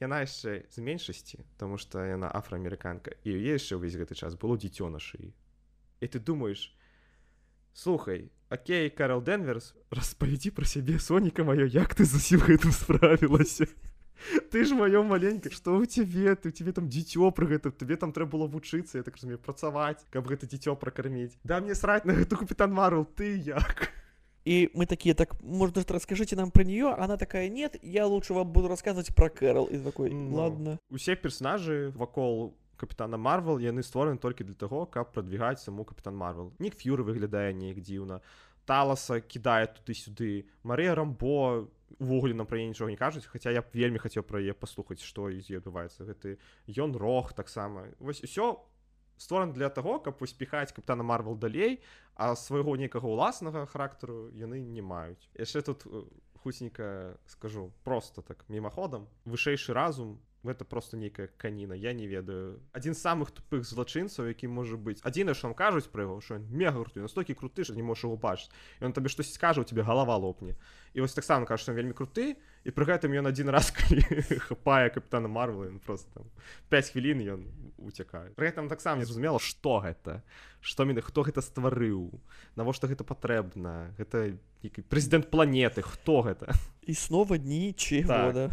яна 0.00 0.24
яшчэ 0.24 0.66
з 0.72 0.78
меншасці, 0.83 1.44
таму 1.61 1.78
што 1.78 2.02
яна 2.02 2.33
афраамерыканка. 2.33 3.14
І 3.22 3.37
яе 3.37 3.61
яшчэ 3.61 3.78
ўвесь 3.78 4.00
гэты 4.00 4.16
час 4.18 4.35
было 4.35 4.57
дзіцё 4.57 4.88
на 4.88 4.98
шыі. 4.98 5.31
І 6.02 6.07
ты 6.09 6.18
думаеш, 6.18 6.74
слухай, 7.72 8.33
окей, 8.50 8.90
Карл 8.90 9.22
Денверс, 9.22 9.74
распавядзі 9.90 10.50
пра 10.50 10.66
сябе 10.66 10.98
Соніка 10.98 11.44
маё, 11.44 11.68
як 11.68 11.94
ты 11.94 12.05
з 12.05 12.18
усім 12.18 12.40
гэтым 12.42 12.72
справілася. 12.72 13.70
Ты 14.52 14.64
ж 14.68 14.74
маё 14.76 15.00
маленька, 15.02 15.48
што 15.48 15.80
ў 15.80 15.88
цябе, 15.88 16.36
ты 16.36 16.48
ў 16.48 16.52
цябе 16.52 16.72
там 16.76 16.84
дзіцё 16.84 17.32
пры 17.32 17.48
гэтым, 17.56 17.72
табе 17.72 17.96
там 17.96 18.12
трэба 18.12 18.36
было 18.36 18.46
вучыцца, 18.46 19.00
я 19.00 19.02
так 19.02 19.16
разумею, 19.16 19.38
працаваць, 19.40 20.04
каб 20.12 20.28
гэта 20.28 20.44
дзіцё 20.44 20.76
пракарміць. 20.76 21.40
Да 21.42 21.56
мне 21.64 21.72
сраць 21.74 22.04
на 22.04 22.12
гэту 22.12 22.36
капітан 22.36 22.68
Марвел, 22.68 23.08
ты 23.08 23.40
як? 23.40 23.88
И 24.44 24.68
мы 24.74 24.84
такие, 24.86 25.14
так, 25.14 25.40
может, 25.40 25.78
расскажите 25.90 26.36
нам 26.36 26.50
про 26.50 26.64
нее? 26.64 26.92
Она 26.98 27.16
такая, 27.16 27.48
нет, 27.48 27.76
я 27.80 28.06
лучше 28.06 28.34
вам 28.34 28.52
буду 28.52 28.68
рассказывать 28.68 29.14
про 29.14 29.30
Кэрол. 29.30 29.66
И 29.72 29.78
такой, 29.78 30.10
Ну. 30.10 30.34
ладно. 30.36 30.78
Усе 30.90 31.16
персонажы 31.16 31.92
вакол 31.96 32.52
капітана 32.76 33.16
Марвел 33.16 33.56
яны 33.58 33.80
створаны 33.82 34.18
толькі 34.18 34.44
для 34.44 34.54
таго, 34.54 34.84
каб 34.84 35.12
прадвігаць 35.14 35.62
саму 35.62 35.84
капітан 35.84 36.16
Марвел. 36.16 36.52
Нік 36.58 36.74
Ф'юры 36.76 37.04
выглядае 37.04 37.54
неяк 37.54 37.80
дзіўна. 37.80 38.20
Таласа 38.66 39.20
кідае 39.20 39.66
туды-сюды. 39.66 40.44
Марыя 40.62 40.94
Рамбо 40.94 41.68
увогуле 41.98 42.35
нам 42.35 42.46
пра 42.46 42.59
яе 42.59 42.68
нічога 42.68 42.90
не 42.90 43.00
кажуць, 43.00 43.26
хаця 43.26 43.50
я 43.50 43.62
б 43.62 43.72
вельмі 43.72 43.98
хацеў 43.98 44.22
пра 44.22 44.40
яе 44.40 44.55
паслухаць, 44.55 45.02
што 45.02 45.31
з 45.33 45.52
ёй 45.52 45.61
адбываецца 45.61 46.07
гэты 46.07 46.38
ён 46.78 46.96
рог 46.96 47.33
таксама. 47.33 47.88
Вось 47.98 48.22
усё 48.22 48.62
створана 49.16 49.52
для 49.52 49.68
таго, 49.70 49.98
каб 49.98 50.22
успіхаць 50.22 50.72
капітана 50.72 51.02
Марвел 51.02 51.37
далей, 51.37 51.83
а 52.14 52.35
свайго 52.35 52.76
нейкага 52.76 53.07
ўласнага 53.07 53.66
характару 53.66 54.31
яны 54.35 54.61
не 54.61 54.83
маюць. 54.83 55.31
Яшчэ 55.38 55.62
тут 55.62 55.87
э, 55.87 56.02
хуценька 56.42 57.16
скажу 57.26 57.72
просто 57.85 58.22
так 58.22 58.44
мімаходам 58.48 59.09
вышэйшы 59.24 59.72
разум 59.72 60.18
гэта 60.44 60.64
просто 60.64 60.96
нейкая 60.96 61.28
каніна 61.38 61.74
я 61.74 61.92
не 61.92 62.07
ведаю. 62.07 62.61
Адзін 62.72 62.94
з 62.94 63.02
самых 63.02 63.31
тупых 63.31 63.62
злачынцаў 63.62 64.26
які 64.26 64.48
можа 64.48 64.76
быць 64.76 65.00
адзінае 65.02 65.35
што 65.35 65.48
вам 65.48 65.55
кажуць 65.55 65.87
пра 65.87 66.02
яго 66.02 66.20
що 66.20 66.42
круты 66.42 67.00
настолькі 67.00 67.35
круты 67.35 67.64
што 67.64 67.74
не 67.74 67.83
можаш 67.83 68.05
его 68.05 68.16
бачыць 68.16 68.50
ён 68.81 68.92
табе 68.92 69.09
штось 69.09 69.33
скажа 69.33 69.61
у 69.61 69.64
тебе 69.64 69.83
галава 69.83 70.16
лопне 70.16 70.55
і 70.94 71.00
вось 71.00 71.14
таксама 71.14 71.46
кажа 71.46 71.62
што 71.62 71.72
вельмі 71.72 71.94
круты 71.94 72.37
і 72.64 72.70
пры 72.70 72.85
гэтым 72.85 73.14
ён 73.14 73.31
адзін 73.31 73.48
раз 73.50 73.70
хапае 74.48 74.90
капітана 74.90 75.28
марвела 75.28 75.70
ён 75.70 75.78
просто 75.78 76.11
там 76.14 76.26
5 76.70 76.90
хвілін 76.92 77.18
ён 77.22 77.40
уцякае 77.78 78.35
пры 78.35 78.50
гэтым 78.50 78.68
таксама 78.68 78.98
не 78.98 79.07
зразумела 79.07 79.38
што 79.38 79.78
гэта 79.78 80.22
што 80.61 80.85
мене 80.85 81.00
хто 81.00 81.22
гэта 81.22 81.42
стварыў 81.42 82.11
навошта 82.57 82.87
гэта 82.90 83.05
патрэбна 83.05 83.94
гэта 83.98 84.38
прэзідэнт 84.90 85.31
планеты 85.31 85.83
хто 85.83 86.22
гэта 86.22 86.50
И 86.83 86.94
снова 86.94 87.35
ничего, 87.35 88.09
Так. 88.09 88.35
да. 88.35 88.50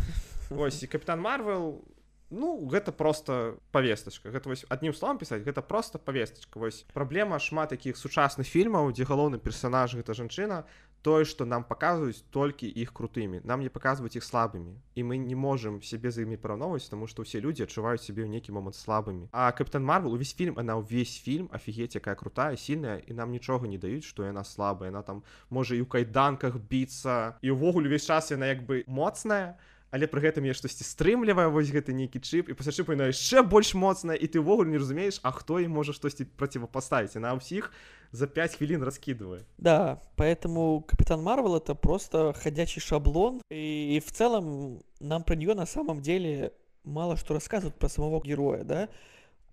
Вось 0.50 0.84
і 0.84 0.88
капітан 0.88 1.22
Марвел 1.22 1.82
ну 2.30 2.68
гэта 2.70 2.92
просто 2.92 3.58
павестачка. 3.72 4.30
Гэта 4.30 4.50
вось 4.50 4.66
адным 4.70 4.94
словом 4.94 5.18
пісаць 5.18 5.42
гэта 5.42 5.62
просто 5.62 5.98
павестачка. 6.00 6.60
Вось 6.60 6.86
праблема 6.94 7.40
шмат 7.40 7.72
якіх 7.72 7.98
сучасных 7.98 8.46
фільмаў 8.46 8.94
дзе 8.94 9.06
галоўны 9.06 9.38
персонаж 9.42 9.98
гэта 9.98 10.14
жанчына 10.14 10.66
тое 11.02 11.24
што 11.24 11.46
нам 11.46 11.64
паказваюць 11.64 12.22
толькі 12.30 12.68
іх 12.68 12.94
крутымі. 12.94 13.42
Нам 13.44 13.62
не 13.62 13.70
паказваюць 13.70 14.20
іх 14.20 14.24
слабымі. 14.24 14.76
І 14.96 15.04
мы 15.04 15.18
не 15.18 15.36
можам 15.36 15.82
сябе 15.82 16.12
з 16.12 16.28
імі 16.28 16.38
параўноўваць 16.38 16.90
таму 16.92 17.08
што 17.08 17.24
ўсе 17.24 17.40
людзі 17.40 17.66
адчуваюць 17.66 18.04
сябе 18.04 18.28
ў 18.28 18.30
нейкі 18.30 18.52
момант 18.52 18.76
слабымі. 18.76 19.30
А 19.32 19.52
капітан 19.52 19.86
Марвел 19.86 20.14
увесь 20.14 20.36
фільм 20.36 20.60
она 20.60 20.76
ўвесь 20.78 21.18
фільм 21.18 21.50
офігеть 21.54 21.96
якая 21.96 22.16
крутая 22.20 22.58
сильная 22.58 23.02
і 23.06 23.14
нам 23.14 23.32
нічога 23.32 23.66
не 23.66 23.78
даюць 23.78 24.06
што 24.06 24.28
яна 24.28 24.44
слабая. 24.44 24.92
Яна 24.92 25.02
там 25.02 25.24
можа 25.50 25.74
і 25.74 25.82
ў 25.82 25.88
кайданках 25.88 26.60
біцца 26.60 27.40
і 27.42 27.56
ўвогуле 27.56 27.88
увесь 27.88 28.06
час 28.06 28.36
яна 28.36 28.52
як 28.52 28.68
бы 28.68 28.84
моцная 28.86 29.56
але 29.95 30.11
пры 30.11 30.27
гэтым 30.27 30.43
я 30.51 30.55
штосьці 30.59 30.83
стрымлівае 30.83 31.47
вось 31.55 31.71
гэты 31.71 31.95
нейкі 31.95 32.19
чып 32.19 32.51
і 32.51 32.57
пасля 32.59 32.75
чыпу 32.75 32.99
яна 32.99 33.15
яшчэ 33.15 33.47
больш 33.47 33.79
моцная 33.79 34.19
і 34.19 34.27
ты 34.27 34.43
ўвогуле 34.43 34.75
не 34.75 34.83
разумееш 34.83 35.23
а 35.23 35.31
хто 35.31 35.63
і 35.63 35.71
можа 35.71 35.95
штосьці 35.95 36.27
процівапаставіць 36.35 37.15
на 37.23 37.31
ўсіх 37.39 37.71
за 38.11 38.27
5 38.27 38.59
хвілін 38.59 38.83
раскидывае 38.83 39.47
Да, 39.59 40.03
поэтому 40.17 40.83
Капитан 40.83 41.23
Марвел 41.23 41.55
это 41.55 41.75
просто 41.75 42.35
ходячий 42.35 42.83
шаблон, 42.83 43.41
и, 43.51 43.97
и 43.97 44.01
в 44.01 44.11
целом 44.11 44.83
нам 44.99 45.23
про 45.23 45.37
нее 45.37 45.55
на 45.55 45.67
самом 45.67 46.03
деле 46.03 46.53
мало 46.83 47.17
что 47.17 47.35
рассказывают 47.35 47.79
про 47.79 47.89
самого 47.89 48.21
героя, 48.21 48.65
да, 48.65 48.89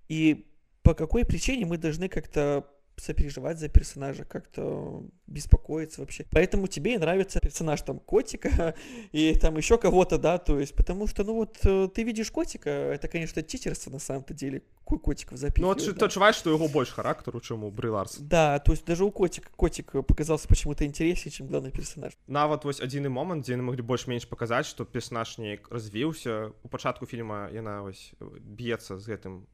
и 0.10 0.50
по 0.82 0.94
какой 0.94 1.24
причине 1.24 1.66
мы 1.66 1.78
должны 1.78 2.10
как-то 2.10 2.66
сопереживать 2.98 3.58
за 3.58 3.68
персонажа, 3.68 4.26
как-то 4.26 5.04
беспокоиться 5.26 6.02
вообще. 6.02 6.24
Поэтому 6.30 6.68
тебе 6.68 6.94
и 6.94 6.98
нравится 7.00 7.40
персонаж 7.40 7.82
там 7.82 7.98
котика 8.00 8.76
и 9.12 9.34
там 9.36 9.58
еще 9.58 9.80
кого-то, 9.80 10.20
да, 10.20 10.38
то 10.38 10.60
есть, 10.60 10.76
потому 10.76 11.08
что, 11.08 11.24
ну 11.24 11.34
вот, 11.34 11.58
э, 11.64 11.88
ты 11.96 12.04
видишь 12.04 12.30
котика, 12.30 12.70
это, 12.70 13.08
конечно, 13.08 13.42
читерство 13.42 13.90
на 13.90 13.98
самом-то 13.98 14.36
деле, 14.36 14.62
ку- 14.84 15.00
котиков 15.00 15.32
Ну 15.32 15.38
запихивать. 15.38 15.82
от 15.82 15.96
да. 15.96 16.00
ты 16.00 16.06
адчуваеш 16.06 16.36
што 16.36 16.52
яго 16.52 16.68
больш 16.68 16.90
характару 16.92 17.40
чым 17.40 17.64
у 17.64 17.72
Бры 17.72 17.90
Ларс 17.90 18.18
Да, 18.20 18.60
то 18.60 18.72
есть 18.74 18.86
даже 18.86 19.04
у 19.04 19.10
котика 19.10 19.50
котик 19.56 19.94
показался 20.06 20.48
почему-то 20.48 20.86
интереснее, 20.86 21.32
чем 21.32 21.48
главный 21.48 21.72
персонаж. 21.72 22.14
нават 22.28 22.66
вось 22.66 22.82
адзіны 22.82 23.10
момант 23.10 23.46
дзе 23.46 23.54
яны 23.58 23.64
маглі 23.64 23.82
больш-менш 23.82 24.28
паказаць 24.30 24.68
што 24.68 24.86
персонаж 24.86 25.40
неяк 25.40 25.72
развіўся 25.72 26.52
у 26.62 26.68
пачатку 26.68 27.06
фільма 27.08 27.50
яна 27.52 27.82
вось 27.82 28.14
б'ецца 28.20 29.00
з 29.00 29.08
гэтым 29.10 29.48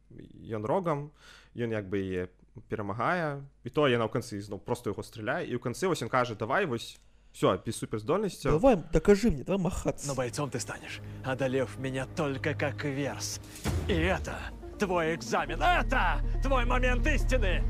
ён 0.51 0.65
рогам 0.65 1.11
ён 1.55 1.71
як 1.71 1.87
бы 1.87 2.01
яе 2.01 2.27
перамагае 2.69 3.41
і 3.63 3.69
то 3.69 3.87
яна 3.87 4.05
ў 4.05 4.11
канцы 4.11 4.41
зноў 4.41 4.59
просто 4.59 4.89
яго 4.89 5.03
страляе 5.03 5.45
і 5.45 5.55
ў 5.55 5.61
канцы 5.61 5.87
вось 5.87 6.01
ён 6.01 6.09
кажа 6.09 6.35
давай 6.35 6.65
вось 6.65 6.97
все 7.31 7.57
без 7.61 7.77
суперздольнасцяў 7.77 8.57
Давай, 8.57 8.77
докажи 8.91 9.29
мне, 9.29 9.43
давай 9.43 9.61
махаться. 9.61 10.07
Но 10.07 10.15
бойцом 10.15 10.49
ты 10.49 10.59
станешь, 10.59 11.01
одолев 11.23 11.77
меня 11.77 12.07
только 12.15 12.55
как 12.55 12.83
верс. 12.83 13.39
И 13.87 13.93
это 13.93 14.33
твой 14.79 15.13
экзамен, 15.15 15.61
это 15.61 16.21
твой 16.41 16.65
момент 16.65 17.05
истины. 17.05 17.63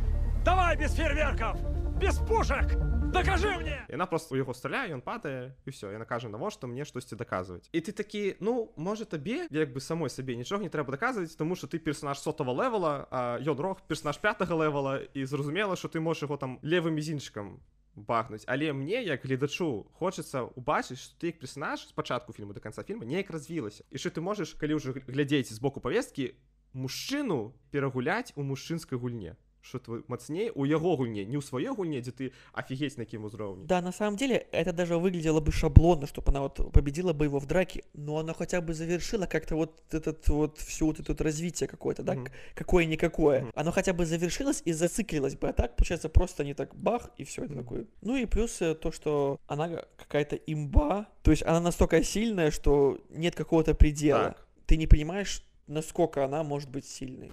Давай 0.45 0.77
без 0.77 0.93
фейерверков, 0.93 1.59
без 1.99 2.15
пушек, 2.19 2.77
докажи 3.12 3.58
мне! 3.58 3.84
яна 3.88 4.06
просто 4.06 4.34
у 4.34 4.38
яго 4.38 4.54
страляе 4.54 4.92
ён 4.96 5.04
падае 5.04 5.52
і 5.66 5.70
все 5.70 5.92
яна 5.92 6.04
кажа 6.08 6.28
навошта 6.32 6.66
мне 6.66 6.84
штосьці 6.84 7.16
даказваць 7.16 7.68
і 7.72 7.80
ты 7.80 7.92
такі 7.92 8.36
ну 8.40 8.72
можа 8.76 9.04
табе 9.04 9.46
як 9.50 9.72
бы 9.72 9.80
самой 9.80 10.10
сабе 10.10 10.36
нічога 10.36 10.64
не 10.64 10.72
трэба 10.72 10.96
даказваць 10.96 11.36
тому 11.36 11.54
что 11.54 11.66
ты 11.66 11.78
персонаж 11.78 12.18
сотого 12.18 12.56
левела 12.56 13.08
Ён-Рогг 13.40 13.84
персонаж 13.86 14.18
пятого 14.18 14.64
левела 14.64 15.04
і 15.14 15.24
зразумела 15.24 15.76
что 15.76 15.88
ты 15.88 16.00
можаш 16.00 16.24
яго 16.24 16.36
там 16.36 16.58
левым 16.62 16.96
мізінчыкам 16.96 17.60
бахнуць 17.94 18.44
але 18.46 18.72
мне 18.72 19.04
як 19.04 19.24
гледачу 19.24 19.86
хочацца 19.92 20.48
убачыць 20.56 20.98
что 20.98 21.20
ты 21.20 21.36
як 21.36 21.38
персонаж 21.38 21.84
спачатку 21.88 22.32
фільму 22.32 22.52
до 22.52 22.60
конца 22.60 22.82
фільма 22.82 23.04
неяк 23.04 23.30
развілася 23.30 23.84
і 23.90 23.98
що 23.98 24.08
ты 24.08 24.20
можаш 24.20 24.54
калі 24.54 24.80
ўжо 24.80 24.96
глядзець 25.06 25.52
з 25.52 25.58
боку 25.60 25.80
павесткі 25.80 26.32
мужчыну 26.72 27.52
перагуляць 27.70 28.32
у 28.36 28.42
мужчынскай 28.42 28.98
гульне 28.98 29.36
что 29.61 29.79
твой 29.79 30.01
мацней 30.07 30.49
у 30.55 30.63
яго 30.63 30.95
гульне 30.95 31.25
не 31.25 31.35
ў 31.35 31.41
сваёй 31.43 31.75
гульне 31.75 31.99
дзе 31.99 32.11
ты 32.11 32.31
офігеть 32.53 32.97
на 32.97 33.03
якім 33.03 33.25
узроўні 33.25 33.65
Да, 33.67 33.81
на 33.81 33.91
самом 33.91 34.15
деле, 34.15 34.47
это 34.53 34.71
даже 34.71 34.95
выглядело 34.95 35.41
бы 35.41 35.51
шаблонно, 35.51 36.07
чтобы 36.07 36.29
она 36.29 36.39
вот 36.41 36.71
победила 36.71 37.11
бы 37.11 37.25
его 37.25 37.39
в 37.39 37.45
драке, 37.47 37.83
но 37.93 38.17
она 38.17 38.33
хотя 38.33 38.61
бы 38.61 38.73
завершила 38.73 39.25
как-то 39.25 39.55
вот 39.57 39.81
этот 39.91 40.29
вот 40.29 40.57
все 40.59 40.85
вот 40.85 40.99
это 41.01 41.11
вот 41.11 41.19
развитие 41.21 41.67
какое-то, 41.67 42.03
да, 42.03 42.13
Мгм. 42.13 42.25
к- 42.25 42.31
какое-никакое. 42.55 43.41
Мгм. 43.41 43.51
Оно 43.55 43.71
хотя 43.71 43.91
бы 43.91 44.05
завершилось 44.05 44.61
и 44.63 44.71
зациклилось 44.73 45.35
бы, 45.35 45.49
а 45.49 45.53
так, 45.53 45.75
получается, 45.75 46.07
просто 46.07 46.43
не 46.45 46.53
так 46.53 46.73
бах, 46.75 47.09
и 47.17 47.23
все 47.25 47.43
это 47.43 47.53
Мгм. 47.53 47.63
такое. 47.63 47.85
Ну 48.01 48.15
и 48.15 48.25
плюс 48.25 48.61
э, 48.61 48.73
то, 48.73 48.91
что 48.93 49.37
она 49.47 49.83
какая-то 49.97 50.37
имба, 50.47 51.07
то 51.23 51.31
есть 51.31 51.43
она 51.43 51.59
настолько 51.59 52.01
сильная, 52.03 52.51
что 52.51 52.99
нет 53.09 53.35
какого-то 53.35 53.73
предела. 53.75 54.23
Так. 54.23 54.47
Ты 54.65 54.77
не 54.77 54.87
понимаешь, 54.87 55.43
насколько 55.67 56.23
она 56.23 56.43
может 56.43 56.69
быть 56.69 56.85
сильной. 56.85 57.31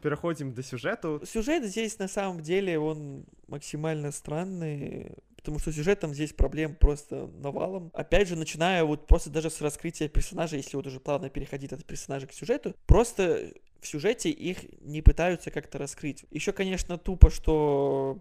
пераходзім 0.00 0.52
до 0.52 0.62
сюжэту 0.62 1.22
Сюжет 1.24 1.64
здесь 1.64 1.98
на 1.98 2.08
самом 2.08 2.40
деле 2.42 2.78
он 2.78 3.24
максимально 3.46 4.10
странный, 4.10 5.12
потому 5.36 5.58
что 5.58 5.72
сюжетом 5.72 6.14
здесь 6.14 6.32
проблем 6.32 6.74
просто 6.74 7.28
навалом. 7.38 7.90
Опять 7.94 8.28
же, 8.28 8.36
начиная 8.36 8.84
вот 8.84 9.06
просто 9.06 9.30
даже 9.30 9.50
с 9.50 9.60
раскрытия 9.60 10.08
персонажа, 10.08 10.56
если 10.56 10.76
вот 10.76 10.86
уже 10.86 11.00
плавно 11.00 11.30
переходить 11.30 11.72
от 11.72 11.84
персонажа 11.84 12.26
к 12.26 12.32
сюжету, 12.32 12.74
просто 12.86 13.52
в 13.80 13.86
сюжете 13.86 14.30
их 14.30 14.58
не 14.80 15.02
пытаются 15.02 15.50
как-то 15.50 15.78
раскрыть. 15.78 16.24
Еще, 16.30 16.52
конечно, 16.52 16.98
тупо, 16.98 17.30
что 17.30 18.18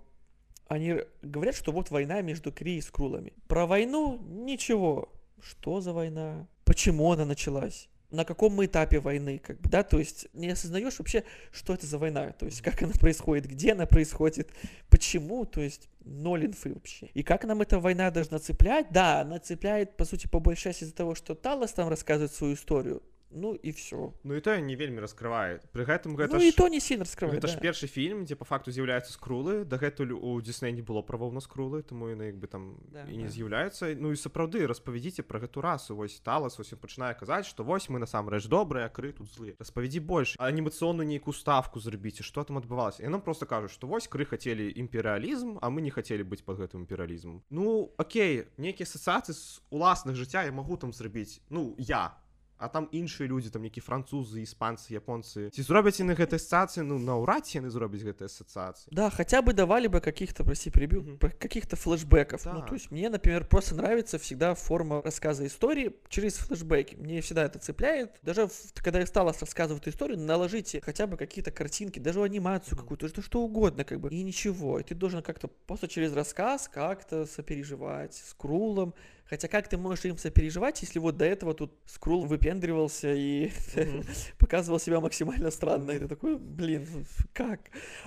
они 0.67 0.97
говорят, 1.21 1.55
что 1.55 1.71
вот 1.71 1.89
война 1.89 2.21
между 2.21 2.51
Кри 2.51 2.77
и 2.77 2.81
Скрулами. 2.81 3.33
Про 3.47 3.65
войну 3.65 4.19
ничего. 4.21 5.09
Что 5.41 5.81
за 5.81 5.93
война? 5.93 6.47
Почему 6.63 7.11
она 7.11 7.25
началась? 7.25 7.89
На 8.11 8.25
каком 8.25 8.53
мы 8.53 8.65
этапе 8.65 8.99
войны, 8.99 9.39
как 9.39 9.59
бы, 9.61 9.69
да, 9.69 9.83
то 9.83 9.99
есть 9.99 10.27
не 10.33 10.49
осознаешь 10.49 10.97
вообще, 10.97 11.23
что 11.51 11.73
это 11.73 11.85
за 11.85 11.99
война, 11.99 12.31
то 12.31 12.45
есть 12.45 12.61
как 12.61 12.81
она 12.81 12.93
происходит, 12.93 13.45
где 13.45 13.73
она 13.73 13.85
происходит, 13.85 14.49
почему, 14.89 15.45
то 15.45 15.61
есть 15.61 15.89
ноль 16.03 16.47
инфы 16.47 16.73
вообще. 16.73 17.07
И 17.13 17.21
как 17.21 17.43
нам 17.43 17.61
эта 17.61 17.79
война 17.79 18.09
должна 18.09 18.39
цеплять? 18.39 18.87
Да, 18.91 19.21
она 19.21 19.39
цепляет, 19.39 19.95
по 19.95 20.05
сути, 20.05 20.27
по 20.27 20.39
большей 20.39 20.63
части 20.63 20.85
из-за 20.85 20.95
того, 20.95 21.13
что 21.13 21.35
Талос 21.35 21.73
там 21.73 21.87
рассказывает 21.87 22.33
свою 22.33 22.55
историю, 22.55 23.03
ну 23.31 23.53
и 23.53 23.71
все. 23.71 24.13
Ну 24.23 24.35
і 24.35 24.41
тое 24.41 24.61
не 24.61 24.75
вельмі 24.75 24.99
раскрывае 25.01 25.61
пры 25.73 25.85
гэтым 25.85 26.15
гэта 26.15 26.33
Ну 26.37 26.41
ж... 26.41 26.51
то 26.55 26.67
не 26.67 26.79
сильно 26.79 27.03
раскрывает, 27.05 27.41
Гэта 27.41 27.47
ж 27.47 27.55
да. 27.55 27.61
першы 27.61 27.87
фільм 27.87 28.25
дзе 28.25 28.35
по 28.35 28.45
факту 28.45 28.71
з'яўляюцца 28.71 29.13
скрулы. 29.13 29.65
Дагэтуль 29.65 30.13
у 30.13 30.41
Дисней 30.41 30.71
не 30.71 30.81
было 30.81 31.01
правоў 31.01 31.31
на 31.31 31.39
скрулы 31.39 31.83
тому 31.83 32.09
яны 32.09 32.33
як 32.33 32.37
бы 32.37 32.47
там 32.47 32.77
Да, 32.91 33.05
і 33.05 33.17
не 33.17 33.25
да. 33.25 33.29
з'яўляюцца 33.29 33.95
Ну 33.99 34.11
і 34.11 34.15
сапраўды 34.15 34.65
распавядзіце 34.67 35.23
пра 35.23 35.39
гэту 35.39 35.61
расу. 35.61 35.95
Вось 35.95 36.19
талас 36.19 36.59
ён 36.59 36.77
пачынае 36.79 37.13
казаць 37.19 37.45
што 37.45 37.63
вось 37.63 37.89
мы 37.89 37.99
насамрэч 37.99 38.47
добрыя 38.47 38.89
кры 38.89 39.13
тут 39.13 39.29
злы 39.29 39.55
распавядзі 39.59 39.99
больш 39.99 40.35
анімацыйную 40.39 41.05
нейкую 41.07 41.33
ставку 41.33 41.79
зрабіце 41.79 42.23
што 42.23 42.43
там 42.43 42.57
адбывалася. 42.57 43.03
І 43.03 43.09
нам 43.09 43.21
просто 43.21 43.45
кажуць 43.45 43.71
што 43.71 43.87
вось 43.87 44.07
кры 44.07 44.25
хацелі 44.25 44.73
імперыялізм 44.75 45.59
а 45.61 45.69
мы 45.69 45.81
не 45.81 45.91
хацелі 45.91 46.23
быць 46.23 46.41
под 46.43 46.59
гэтым 46.59 46.85
імперыялізмом 46.85 47.43
Ну 47.49 47.91
Окей 47.97 48.45
нейкія 48.57 48.85
асацыяцыі 48.89 49.33
з 49.33 49.61
уласных 49.69 50.15
жыцця 50.15 50.43
я 50.45 50.51
магу 50.51 50.77
там 50.77 50.93
зрабіць. 50.93 51.41
Ну 51.49 51.75
я 51.77 52.17
а 52.58 52.68
там 52.68 52.88
іншыя 52.92 53.26
людзі 53.28 53.50
там 53.50 53.62
нейкі 53.66 53.82
французы 53.82 54.40
іспанцы 54.40 54.94
японцы 54.94 55.50
ці 55.50 55.62
зробяць 55.66 55.98
яны 56.00 56.14
гэтай 56.14 56.38
асацыяцыі 56.38 56.86
ну 56.86 56.98
наўрад 57.02 57.44
ці 57.44 57.58
яны 57.58 57.68
зробяць 57.68 58.00
гэтай 58.06 58.30
асацыяцыі 58.30 58.88
Да, 58.94 59.10
хотя 59.10 59.42
бы 59.42 59.52
давали 59.52 59.88
бы 59.88 60.00
каких-то, 60.00 60.44
прости, 60.44 60.70
перебью, 60.70 61.02
Мгм. 61.02 61.18
про- 61.18 61.30
каких-то 61.30 61.74
флешбеков. 61.76 62.46
Ну, 62.46 62.60
Да. 62.60 62.66
то 62.66 62.74
есть 62.74 62.90
мне, 62.92 63.10
например, 63.10 63.44
просто 63.48 63.74
нравится 63.74 64.18
всегда 64.18 64.54
форма 64.54 65.02
рассказа 65.02 65.44
истории 65.44 65.92
через 66.08 66.36
флешбеки. 66.36 66.94
Мне 66.94 67.20
всегда 67.20 67.44
это 67.44 67.58
цепляет. 67.58 68.10
Даже 68.22 68.46
в- 68.46 68.72
когда 68.82 69.00
я 69.00 69.06
стала 69.06 69.32
рассказывать 69.38 69.86
историю, 69.88 70.18
наложите 70.20 70.80
хотя 70.80 71.06
бы 71.08 71.16
какие-то 71.16 71.50
картинки, 71.50 71.98
даже 71.98 72.22
анимацию 72.22 72.78
какую-то, 72.78 73.08
что, 73.08 73.20
что 73.20 73.42
угодно, 73.42 73.84
как 73.84 73.98
бы. 74.00 74.08
И 74.10 74.22
ничего. 74.22 74.78
И 74.78 74.84
ты 74.84 74.94
должен 74.94 75.22
как-то 75.22 75.48
просто 75.66 75.88
через 75.88 76.14
рассказ 76.14 76.68
как-то 76.72 77.26
сопереживать 77.26 78.14
с 78.14 78.32
Крулом. 78.34 78.94
Хотя 79.29 79.47
как 79.47 79.67
ты 79.67 79.77
можешь 79.77 80.05
им 80.05 80.17
сопереживать, 80.17 80.81
если 80.81 80.97
вот 80.97 81.17
до 81.17 81.25
этого 81.25 81.53
тут 81.53 81.71
Скрул 81.85 82.25
выпендривался 82.25 83.13
и 83.13 83.51
показывал 84.39 84.79
себя 84.79 84.99
максимально 84.99 85.51
странно. 85.51 85.91
И 85.91 85.99
ты 85.99 86.07
такой, 86.07 86.37
блин, 86.37 87.05
как? 87.33 87.59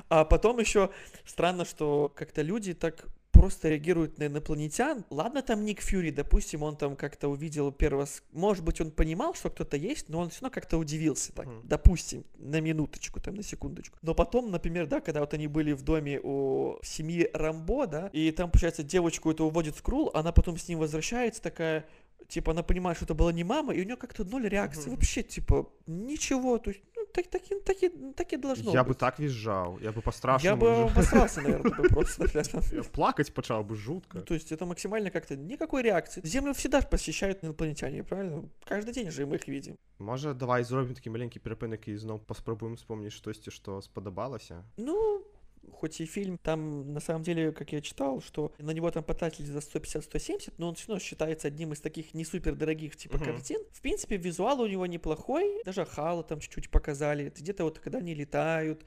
А 0.09 0.25
потом 0.25 0.59
еще 0.59 0.91
странно, 1.25 1.65
что 1.65 2.13
как-то 2.15 2.43
люди 2.43 2.75
так 2.75 3.07
просто 3.33 3.68
реагируют 3.68 4.18
на 4.18 4.27
инопланетян. 4.27 5.05
Ладно, 5.11 5.42
там 5.42 5.64
Ник 5.64 5.81
Фьюри, 5.81 6.11
допустим, 6.11 6.62
он 6.62 6.77
там 6.77 6.95
как-то 6.97 7.29
увидел 7.29 7.73
первого... 7.73 8.07
Может 8.33 8.64
быть, 8.64 8.81
он 8.81 8.90
понимал, 8.90 9.35
что 9.35 9.51
кто-то 9.51 9.77
есть, 9.77 10.09
но 10.09 10.21
он 10.21 10.31
все 10.31 10.42
равно 10.42 10.55
как-то 10.55 10.79
удивился 10.79 11.33
так. 11.33 11.47
Мгм. 11.47 11.62
Допустим, 11.64 12.25
на 12.38 12.61
минуточку, 12.61 13.21
там, 13.21 13.35
на 13.35 13.42
секундочку. 13.42 13.99
Но 14.03 14.14
потом, 14.14 14.51
например, 14.51 14.87
да, 14.87 15.01
когда 15.01 15.21
вот 15.21 15.35
они 15.35 15.49
были 15.49 15.73
в 15.73 15.83
доме 15.83 16.21
у 16.23 16.79
семьи 16.83 17.29
Рамбо, 17.33 17.87
да, 17.87 18.11
и 18.12 18.31
там, 18.31 18.51
получается, 18.51 18.83
девочку 18.83 19.31
это 19.31 19.45
уводит 19.45 19.77
Скрул, 19.77 20.11
она 20.14 20.33
потом 20.33 20.59
с 20.59 20.68
ним 20.68 20.79
возвращается 20.79 21.42
такая, 21.42 21.87
типа, 22.32 22.52
она 22.52 22.62
понимает, 22.63 22.98
что 22.98 23.06
это 23.06 23.13
была 23.15 23.32
не 23.34 23.43
мама, 23.43 23.74
и 23.74 23.82
у 23.82 23.86
нее 23.86 23.96
как-то 23.96 24.24
ноль 24.26 24.48
реакции. 24.50 24.82
Мгм. 24.89 24.96
Вообще, 24.96 25.24
типа, 25.24 25.65
ничего. 25.88 26.58
То 26.58 26.72
есть, 26.72 26.82
ну, 26.96 27.06
так, 27.13 27.28
так, 27.28 27.41
и- 27.52 27.60
так, 27.60 27.84
и- 27.84 28.13
так 28.13 28.34
и 28.34 28.38
должно 28.38 28.72
я 28.74 28.84
быть. 28.84 28.89
бы 28.89 29.00
так 29.00 29.20
визжаў 29.20 29.80
я 29.82 29.91
бы 29.91 29.96
Я 29.98 30.02
по-страшнаму 30.02 30.62
бы 30.62 30.67
жа- 30.67 30.86
обосрался, 30.91 31.41
наверное, 31.41 31.72
бы 31.72 31.88
просто. 31.89 32.26
реально. 32.26 32.62
Я 32.74 32.84
плакаць 32.84 33.30
пачаў 33.30 33.63
бы 33.63 33.70
Ну, 33.70 33.76
жутко 33.76 34.20
то 34.20 34.34
есть 34.34 34.52
это 34.52 34.65
максимально 34.65 35.10
как-то 35.10 35.36
никакой 35.38 35.82
реакции. 35.84 36.22
Землю 36.26 36.52
всегда 36.54 36.82
посещают 36.82 37.43
инопланетяне, 37.43 38.04
правильно? 38.04 38.43
Каждый 38.70 38.91
день 38.93 39.10
же 39.12 39.26
мы 39.26 39.36
их 39.36 39.48
видим. 39.48 39.78
можа 40.00 40.34
давай 40.34 40.63
зробім 40.63 40.93
такі 40.93 41.10
маленькі 41.10 41.39
перапынак 41.39 41.88
і 41.88 41.96
зноў 41.98 42.20
паспрабуем 42.20 42.74
успомніць 42.74 43.13
штосьці 43.13 43.52
што 43.52 43.82
спадабалася 43.82 44.63
Ну, 44.78 45.22
хоть 45.70 46.01
и 46.01 46.07
фильм, 46.07 46.38
там 46.38 46.92
на 46.92 47.01
самом 47.01 47.22
деле, 47.22 47.53
как 47.53 47.72
я 47.72 47.81
читал, 47.81 48.20
что 48.20 48.53
на 48.59 48.70
него 48.72 48.90
там 48.90 49.05
потратили 49.05 49.46
за 49.46 49.59
150-170, 49.59 50.55
но 50.59 50.68
он 50.68 50.75
все 50.75 50.88
равно 50.88 51.01
считается 51.01 51.48
одним 51.48 51.72
из 51.72 51.81
таких 51.81 52.14
не 52.14 52.25
супер 52.25 52.55
дорогих 52.55 52.96
типа 52.96 53.16
Мгм. 53.16 53.25
картин. 53.27 53.61
В 53.72 53.81
принципе, 53.81 54.16
визуал 54.16 54.61
у 54.61 54.66
него 54.66 54.87
неплохой, 54.87 55.62
даже 55.64 55.85
Хала 55.85 56.22
там 56.22 56.40
чуть-чуть 56.40 56.70
показали, 56.70 57.27
Это 57.27 57.40
где-то 57.40 57.64
вот 57.64 57.79
когда 57.79 57.98
они 57.98 58.14
летают, 58.14 58.85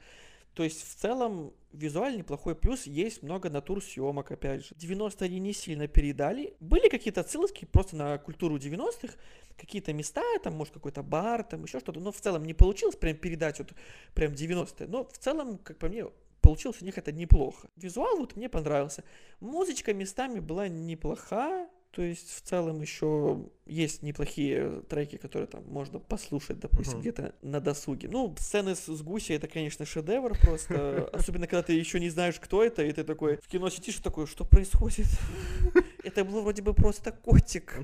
То 0.54 0.64
есть 0.64 0.82
в 0.82 0.94
целом 0.94 1.52
визуально 1.74 2.18
неплохой 2.18 2.54
плюс, 2.54 2.86
есть 2.86 3.22
много 3.22 3.50
натур 3.50 3.82
съемок, 3.84 4.30
опять 4.32 4.64
же. 4.66 4.74
90-е 4.74 5.26
они 5.26 5.38
не 5.38 5.52
сильно 5.52 5.86
передали. 5.86 6.54
Были 6.60 6.88
какие-то 6.88 7.20
отсылки 7.20 7.66
просто 7.66 7.94
на 7.96 8.16
культуру 8.16 8.56
90-х, 8.56 9.14
какие-то 9.58 9.92
места, 9.92 10.22
там, 10.42 10.54
может, 10.54 10.72
какой-то 10.72 11.02
бар, 11.02 11.42
там, 11.44 11.64
еще 11.64 11.78
что-то, 11.80 12.00
но 12.00 12.10
в 12.10 12.20
целом 12.22 12.44
не 12.46 12.54
получилось 12.54 12.96
прям 12.96 13.18
передать 13.18 13.58
вот 13.58 13.74
прям 14.14 14.32
90-е. 14.32 14.86
Но 14.88 15.04
в 15.04 15.18
целом, 15.18 15.58
как 15.58 15.76
по 15.76 15.88
мне, 15.88 16.06
получилось 16.46 16.80
у 16.80 16.84
них 16.84 16.96
это 16.98 17.12
неплохо. 17.12 17.68
Визуал 17.76 18.16
вот 18.18 18.36
мне 18.36 18.48
понравился. 18.48 19.02
Музычка 19.40 19.92
местами 19.94 20.38
была 20.40 20.68
неплоха, 20.68 21.68
то 21.90 22.02
есть 22.02 22.30
в 22.30 22.40
целом 22.42 22.82
еще 22.82 23.48
есть 23.64 24.02
неплохие 24.02 24.82
треки, 24.88 25.16
которые 25.16 25.48
там 25.48 25.64
можно 25.66 25.98
послушать, 25.98 26.58
допустим, 26.60 26.94
Мгм. 26.94 27.00
где-то 27.00 27.34
на 27.42 27.60
досуге. 27.60 28.08
Ну, 28.08 28.34
сцены 28.38 28.74
с, 28.74 28.86
с 28.86 29.02
гуси 29.02 29.32
это, 29.32 29.48
конечно, 29.48 29.84
шедевр 29.86 30.38
просто. 30.38 31.08
Особенно, 31.12 31.46
когда 31.46 31.62
ты 31.62 31.72
еще 31.72 31.98
не 31.98 32.10
знаешь, 32.10 32.38
кто 32.38 32.62
это, 32.62 32.84
и 32.84 32.92
ты 32.92 33.02
такой 33.02 33.38
в 33.38 33.48
кино 33.48 33.70
сидишь 33.70 33.96
такой, 33.96 34.26
что 34.26 34.44
происходит? 34.44 35.06
Это 36.04 36.24
был 36.24 36.42
вроде 36.42 36.62
бы 36.62 36.74
просто 36.74 37.10
котик. 37.12 37.78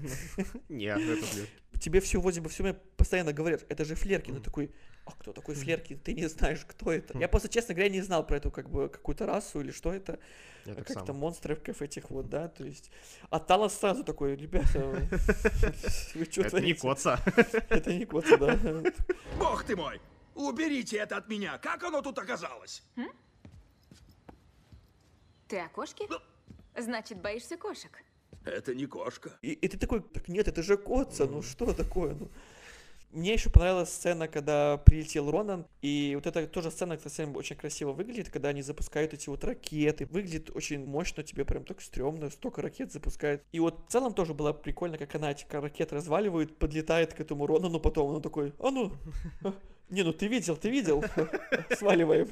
Нет, 0.68 1.00
это. 1.00 1.26
Тебе 1.80 2.00
все 2.00 2.20
вроде 2.20 2.40
бы 2.40 2.48
все 2.48 2.62
время 2.62 2.78
постоянно 2.96 3.32
говорят, 3.32 3.64
это 3.68 3.84
же 3.84 3.94
Флеркин. 3.96 4.36
И 4.36 4.40
такой, 4.40 4.70
а 5.04 5.12
кто 5.12 5.32
такой 5.32 5.54
Флеркин? 5.54 5.98
Ты 5.98 6.14
не 6.14 6.28
знаешь, 6.28 6.64
кто 6.66 6.92
это. 6.92 7.18
Я 7.18 7.28
просто, 7.28 7.48
честно 7.48 7.74
говоря, 7.74 7.90
не 7.90 8.00
знал 8.02 8.24
про 8.26 8.36
эту 8.36 8.50
как 8.50 8.70
бы 8.70 8.88
какую-то 8.88 9.26
расу 9.26 9.60
или 9.60 9.72
что 9.72 9.92
это. 9.92 10.18
Я 10.64 10.72
А 10.72 10.76
так 10.76 10.86
как 10.86 10.94
само. 10.94 11.06
там 11.06 11.16
монстров 11.16 11.82
этих 11.82 12.10
вот, 12.10 12.28
да, 12.28 12.48
то 12.48 12.64
есть. 12.64 12.90
А 13.30 13.40
Талос 13.40 13.74
сразу 13.74 14.04
такой, 14.04 14.36
ребята, 14.36 14.78
вы 16.14 16.24
что 16.30 16.42
Это 16.42 16.60
не 16.60 16.74
коца. 16.74 17.18
Это 17.68 17.92
не 17.94 18.04
коца, 18.04 18.36
да. 18.36 18.58
Бог 19.38 19.64
ты 19.64 19.74
мой! 19.74 20.00
Уберите 20.34 20.96
это 20.96 21.16
от 21.18 21.28
меня! 21.28 21.58
Как 21.58 21.82
оно 21.82 22.00
тут 22.00 22.18
оказалось? 22.18 22.82
Ты 25.48 25.58
о 25.58 25.68
кошке? 25.68 26.08
Значит, 26.78 27.20
боишься 27.20 27.58
кошек? 27.58 27.90
Это 28.44 28.74
не 28.74 28.86
кошка. 28.86 29.30
И, 29.42 29.52
и 29.52 29.68
ты 29.68 29.76
такой, 29.76 30.00
так 30.00 30.28
нет, 30.28 30.48
это 30.48 30.62
же 30.62 30.76
Котца, 30.76 31.26
ну 31.26 31.42
что 31.42 31.72
такое, 31.74 32.14
ну. 32.14 32.30
Мне 33.12 33.34
еще 33.34 33.50
понравилась 33.50 33.90
сцена, 33.90 34.26
когда 34.26 34.78
прилетел 34.78 35.30
Ронан, 35.30 35.66
и 35.82 36.12
вот 36.14 36.26
эта 36.26 36.46
тоже 36.46 36.70
сцена, 36.70 36.96
кстати, 36.96 37.28
очень 37.34 37.56
красиво 37.56 37.92
выглядит, 37.92 38.30
когда 38.30 38.48
они 38.48 38.62
запускают 38.62 39.12
эти 39.12 39.28
вот 39.28 39.44
ракеты. 39.44 40.06
Выглядит 40.06 40.50
очень 40.54 40.86
мощно, 40.86 41.22
тебе 41.22 41.44
прям 41.44 41.64
так 41.64 41.82
стрёмно, 41.82 42.30
столько 42.30 42.62
ракет 42.62 42.90
запускают. 42.90 43.42
И 43.52 43.60
вот 43.60 43.84
в 43.86 43.92
целом 43.92 44.14
тоже 44.14 44.32
было 44.32 44.54
прикольно, 44.54 44.96
как 44.96 45.14
она 45.14 45.30
эти 45.30 45.44
ракеты 45.50 45.96
разваливает, 45.96 46.56
подлетает 46.56 47.12
к 47.12 47.20
этому 47.20 47.46
Ронану 47.46 47.80
потом, 47.80 48.14
он 48.14 48.22
такой, 48.22 48.54
а 48.58 48.70
ну, 48.70 48.92
а, 49.44 49.52
не, 49.90 50.04
ну 50.04 50.14
ты 50.14 50.26
видел, 50.26 50.56
ты 50.56 50.70
видел, 50.70 51.04
сваливаем. 51.76 52.28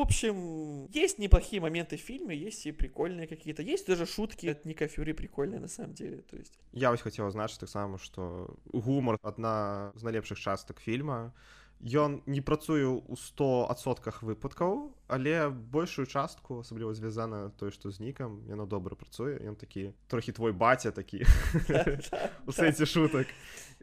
В 0.00 0.02
общем, 0.02 0.86
есть 0.86 1.18
неплохие 1.18 1.60
моменты 1.60 1.98
в 1.98 2.00
фильме, 2.00 2.34
есть 2.34 2.64
и 2.64 2.72
прикольные 2.72 3.26
какие-то. 3.26 3.60
Есть 3.60 3.86
даже 3.86 4.06
шутки 4.06 4.46
от 4.46 4.64
Ника 4.64 4.88
Фюри 4.88 5.12
прикольные 5.12 5.60
на 5.60 5.68
самом 5.68 5.92
деле. 5.92 6.22
То 6.22 6.38
есть 6.38 6.58
Я 6.72 6.90
ось 6.90 7.02
хацеў 7.04 7.28
адзначыць 7.28 7.60
таксама 7.60 8.00
што 8.00 8.56
гумар 8.72 9.18
адна 9.20 9.92
з 10.00 10.02
найлепшых 10.08 10.40
частак 10.40 10.80
фільма 10.80 11.36
ён 11.84 12.24
не 12.24 12.40
працуе 12.40 12.88
ў 12.88 13.12
100сотках 13.12 14.24
выпадкаў 14.24 14.96
але 15.08 15.52
большую 15.52 16.08
частку 16.08 16.64
асабліва 16.64 16.96
звязана 16.96 17.52
той 17.60 17.68
што 17.68 17.92
з 17.92 18.00
нікам 18.00 18.40
яно 18.48 18.64
добра 18.64 18.96
працуе 18.96 19.36
ён 19.36 19.56
такі 19.56 19.92
трохі 20.08 20.32
твой 20.32 20.52
баця 20.52 20.96
такі 20.96 21.28
у 22.48 22.52
сэнсе 22.56 22.88
шутак 22.88 23.28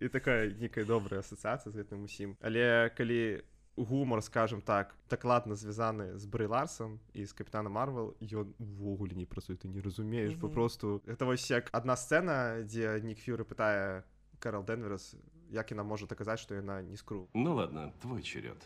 і 0.02 0.10
такая 0.10 0.50
некая 0.50 0.86
добрая 0.86 1.22
асацыяцыя 1.22 1.70
з 1.70 1.78
гэтым 1.78 2.10
усім 2.10 2.34
але 2.42 2.90
калі 2.98 3.46
гумар 3.78 4.22
скажем 4.22 4.62
так 4.62 4.96
дакладна 5.10 5.56
звязаны 5.56 6.18
з 6.18 6.26
брэй 6.26 6.48
ларсом 6.50 7.00
і 7.14 7.26
з 7.26 7.34
капітана 7.34 7.70
марвел 7.70 8.16
ён 8.20 8.54
увогуле 8.60 9.14
не 9.16 9.26
працуе 9.26 9.56
ты 9.56 9.68
не 9.70 9.82
разумееш 9.82 10.34
Мгм. 10.34 10.42
папросту 10.42 11.02
гэта 11.06 11.26
вось 11.26 11.46
як 11.52 11.70
адна 11.72 11.94
сцэна 11.96 12.66
дзе 12.66 13.00
нік 13.06 13.20
фюры 13.22 13.46
пытае 13.46 14.04
Карл 14.40 14.64
Денверс 14.66 15.16
як 15.50 15.72
яна 15.72 15.84
можа 15.84 16.08
даказаць 16.08 16.40
што 16.42 16.56
яна 16.56 16.82
не 16.82 16.98
скру 16.98 17.30
Ну 17.34 17.54
ладно, 17.56 17.94
твой 18.02 18.22
черед. 18.22 18.58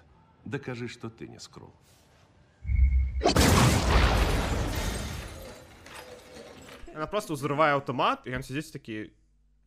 Докажи, 0.46 0.88
что 0.88 1.10
ты 1.10 1.28
не 1.28 1.40
скрул. 1.40 1.70
Яна 6.92 7.08
просто 7.08 7.34
ўзрывае 7.38 7.72
аўтамат 7.80 8.28
і 8.28 8.36
ён 8.36 8.44
сядзіць 8.44 8.74
такі 8.76 9.12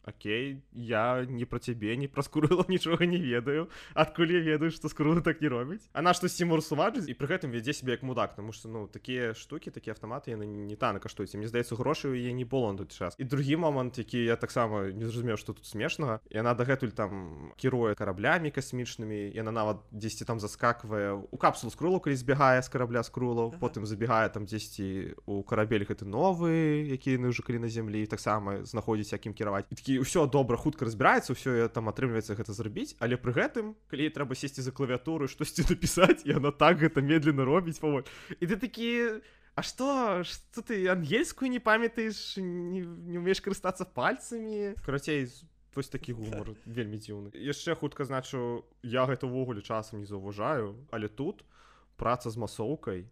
Окей, 0.07 0.61
я 0.73 1.25
не 1.25 1.45
про 1.45 1.59
цябе 1.59 1.97
не 1.97 2.09
пра 2.09 2.23
скрулаў 2.23 2.67
нічога 2.69 3.07
не 3.07 3.19
ведаю. 3.19 3.69
Адкуль 3.95 4.33
я 4.33 4.41
ведаю 4.41 4.71
што 4.71 4.89
скрулы 4.89 5.23
так 5.23 5.41
не 5.41 5.49
робіць 5.49 5.89
она 5.95 6.13
што 6.15 6.29
сімур 6.29 6.61
сумаджыць 6.63 7.09
і 7.09 7.15
пры 7.17 7.31
гэтым 7.33 7.55
вядзе 7.55 7.73
сябе 7.73 7.97
як 7.97 8.03
мудак 8.03 8.37
тому 8.37 8.53
што 8.53 8.69
ну 8.69 8.87
такія 8.87 9.33
штукі 9.35 9.71
такія 9.71 9.95
аўтаматы 9.95 10.37
яны 10.37 10.45
не 10.45 10.77
тана 10.77 11.01
каштуюць 11.01 11.33
І 11.35 11.39
мне 11.41 11.49
здаецца 11.49 11.77
грошы 11.77 12.13
яе 12.13 12.33
не 12.33 12.45
было 12.45 12.73
на 12.73 12.85
той 12.85 12.93
час 12.93 13.17
і 13.19 13.25
другі 13.25 13.57
момант 13.57 13.99
які 13.99 14.25
я 14.25 14.37
таксама 14.37 14.93
не 14.93 15.07
зразумеў 15.09 15.41
што 15.41 15.57
тут 15.57 15.65
смешнага 15.67 16.21
яна 16.31 16.55
дагэтуль 16.55 16.93
там 16.93 17.53
кіруе 17.57 17.95
караблямі 17.95 18.51
касмічнымі 18.51 19.33
яна 19.33 19.53
нават 19.53 19.81
дзесьці 19.93 20.25
там 20.25 20.41
заскаквае 20.41 21.17
у 21.17 21.37
капсулу 21.37 21.71
скрулу 21.73 22.01
калі 22.01 22.17
збягае 22.17 22.61
з 22.61 22.69
карабля 22.69 23.03
скрулаў 23.03 23.55
Ага. 23.55 23.61
потым 23.61 23.87
забегае 23.87 24.29
там 24.29 24.45
дзесьці 24.45 25.17
у 25.27 25.43
карабель 25.43 25.89
гэты 25.89 26.05
новы 26.05 26.85
які 26.93 27.17
яны 27.17 27.33
ўжо 27.33 27.43
калі 27.43 27.65
на 27.65 27.69
зямлі 27.69 28.05
таксама 28.07 28.65
знаходзіць 28.65 29.13
якім 29.17 29.33
кіраваць 29.33 29.67
і 29.71 29.75
такі 29.75 29.94
ўсё 30.01 30.27
добра 30.27 30.57
хутка 30.57 30.89
разбіраецца 30.89 31.37
ўсё 31.37 31.69
там 31.75 31.91
атрымліваецца 31.93 32.35
гэта 32.39 32.53
зрабіць 32.57 32.97
але 32.99 33.21
пры 33.21 33.35
гэтым 33.37 33.75
калі 33.91 34.11
трэба 34.11 34.35
сесці 34.35 34.65
за 34.65 34.73
клавіатуру 34.73 35.27
і 35.27 35.33
штосьці 35.33 35.67
напісаць 35.71 36.25
і 36.25 36.37
яна 36.37 36.51
так 36.51 36.83
гэта 36.83 37.03
медленно 37.03 37.45
робіць 37.45 37.79
паволь 37.79 38.05
і 38.41 38.45
ты 38.45 38.57
такі 38.57 39.23
А 39.55 39.63
што 39.63 40.23
што 40.27 40.67
ты 40.67 40.83
ангельскую 40.91 41.47
не 41.47 41.63
памятаеш 41.63 42.43
не, 42.43 42.83
не 42.83 43.19
умееш 43.23 43.39
карыстацца 43.39 43.87
пальцамі? 43.87 44.75
Карацей 44.83 45.31
вось 45.75 45.91
такі 45.91 46.15
гумор 46.19 46.59
вельмі 46.67 46.99
дзіўны. 46.99 47.31
Яшчэ 47.39 47.79
хутка 47.79 48.03
значу 48.03 48.67
я 48.83 49.07
гэта 49.07 49.31
ўвогуле 49.31 49.63
часам 49.63 50.03
не 50.03 50.11
заўважаю 50.11 50.75
але 50.91 51.07
тут 51.07 51.47
праца 51.95 52.35
з 52.35 52.37
масоўкай 52.43 53.07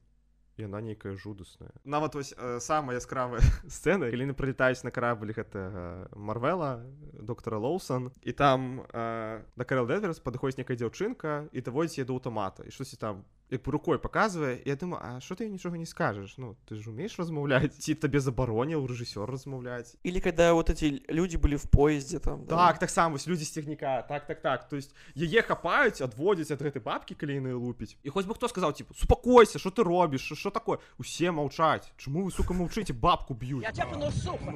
яна 0.56 0.80
нейкая 0.80 1.16
жудасная 1.16 1.70
нават 1.84 2.14
вось 2.14 2.34
э, 2.36 2.60
самая 2.60 2.96
яскравая 2.96 3.40
сцэна 3.68 4.10
калі 4.10 4.28
яны 4.28 4.34
прылетаюць 4.34 4.84
на 4.84 4.90
караблі 4.90 5.32
гэтага 5.32 6.08
марвела 6.16 6.84
доктора 7.12 7.58
лоусон. 7.58 8.10
І 8.22 8.32
там 8.32 8.84
э, 8.92 9.42
да 9.56 9.64
карел 9.64 9.86
дэверс 9.86 10.20
падыходзіць 10.20 10.58
некая 10.58 10.76
дзяўчынка 10.76 11.48
і 11.52 11.60
даводзіць 11.60 12.02
яе 12.02 12.06
да 12.06 12.12
аўтамата 12.12 12.66
і 12.66 12.70
штосьці 12.70 12.96
там 12.96 13.24
як 13.52 13.66
рукой 13.66 13.98
паказвае 13.98 14.62
я 14.64 14.76
думаю 14.76 15.02
а 15.04 15.20
що 15.20 15.34
ты 15.34 15.48
нічога 15.48 15.76
не 15.76 15.86
скажаш 15.86 16.38
ну 16.38 16.56
ты 16.64 16.76
ж 16.76 16.88
умееш 16.88 17.18
размаўляць 17.18 17.76
ці 17.76 17.94
табе 17.94 18.20
забароніў 18.20 18.86
рэжысёр 18.88 19.28
размаўляць 19.28 19.96
Или 20.02 20.20
когда 20.20 20.54
вот 20.54 20.70
эти 20.70 21.02
люди 21.08 21.36
были 21.36 21.56
в 21.56 21.68
поезде 21.68 22.18
там. 22.18 22.44
да. 22.46 22.56
так 22.56 22.78
таксама 22.78 23.12
вось 23.12 23.28
людзі 23.28 23.44
з 23.44 23.52
цягніка 23.52 24.02
так 24.08 24.26
так 24.26 24.40
так. 24.40 24.68
То 24.68 24.76
есть 24.76 24.94
яе 25.14 25.42
хапаюць 25.42 26.00
адводзяць 26.00 26.50
ад 26.50 26.62
гэтай 26.62 26.82
бабкі 26.82 27.14
калі 27.14 27.40
яны 27.40 27.52
лупіць 27.52 27.96
і 28.02 28.08
хоць 28.08 28.24
бы 28.24 28.34
хто 28.34 28.48
сказаў 28.48 28.72
типа 28.72 28.94
супакойся 28.94 29.58
что 29.58 29.70
ты 29.70 29.84
робіш 29.84 30.32
що 30.42 30.50
такое 30.50 30.78
усе 30.98 31.30
маўчаць 31.30 31.92
чаму 31.96 32.26
вы 32.26 32.30
сука 32.34 32.54
маўчыце 32.54 32.92
бабку 32.92 33.34
б'юць 33.34 33.62
тяпну, 33.72 34.10
сука! 34.10 34.52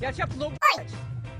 Я 0.00 0.12
тяпну, 0.12 0.50
блядь! 0.50 0.92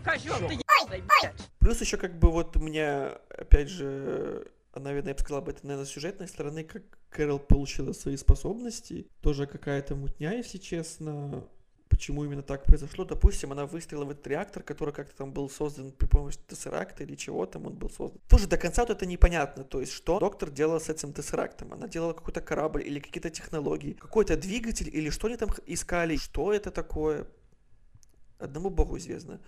Козёл, 0.05 0.39
ты 0.49 0.55
ебаный, 0.55 1.03
блядь! 1.03 1.51
Плюс 1.59 1.81
еще 1.81 1.97
как 1.97 2.19
бы 2.19 2.31
вот 2.31 2.57
у 2.57 2.61
меня, 2.61 3.19
опять 3.29 3.69
же, 3.69 4.51
наверное, 4.75 5.11
я 5.11 5.15
бы 5.15 5.21
сказал 5.21 5.43
бы, 5.43 5.53
это, 5.53 5.67
наверное, 5.67 5.87
с 5.87 5.91
сюжетной 5.91 6.29
стороны, 6.29 6.65
как 6.65 6.83
Кэрол 7.11 7.39
получила 7.39 7.93
свои 7.93 8.17
способности. 8.17 9.07
Тоже 9.21 9.47
какая-то 9.47 9.95
мутня, 9.95 10.33
если 10.33 10.59
честно. 10.59 11.45
Почему 11.91 12.25
именно 12.25 12.43
так 12.43 12.65
произошло? 12.65 13.05
Допустим, 13.05 13.51
она 13.53 13.67
выстрелила 13.67 14.05
в 14.05 14.11
этот 14.11 14.27
реактор, 14.29 14.63
который 14.63 14.95
как-то 14.95 15.17
там 15.17 15.33
был 15.33 15.51
создан 15.51 15.91
при 15.91 16.07
помощи 16.07 16.39
тессеракта 16.47 17.03
или 17.03 17.17
чего 17.17 17.45
там 17.47 17.67
он 17.67 17.75
был 17.75 17.91
создан. 17.91 18.21
Тоже 18.29 18.47
до 18.47 18.57
конца 18.57 18.83
вот 18.83 18.91
это 18.91 19.07
непонятно. 19.07 19.65
То 19.65 19.81
есть, 19.81 19.93
что 19.93 20.21
доктор 20.21 20.51
делала 20.51 20.79
с 20.79 20.89
этим 20.89 21.13
тессерактом? 21.13 21.73
Она 21.73 21.89
делала 21.89 22.13
какой-то 22.13 22.41
корабль 22.41 22.83
или 22.87 23.01
какие-то 23.01 23.29
технологии, 23.29 23.93
какой-то 23.93 24.37
двигатель 24.37 24.89
или 24.89 25.11
что 25.11 25.27
они 25.27 25.37
там 25.37 25.51
искали? 25.67 26.17
Что 26.17 26.53
это 26.53 26.71
такое? 26.71 27.27
Одному 28.39 28.71
богу 28.71 28.97
известно. 28.97 29.41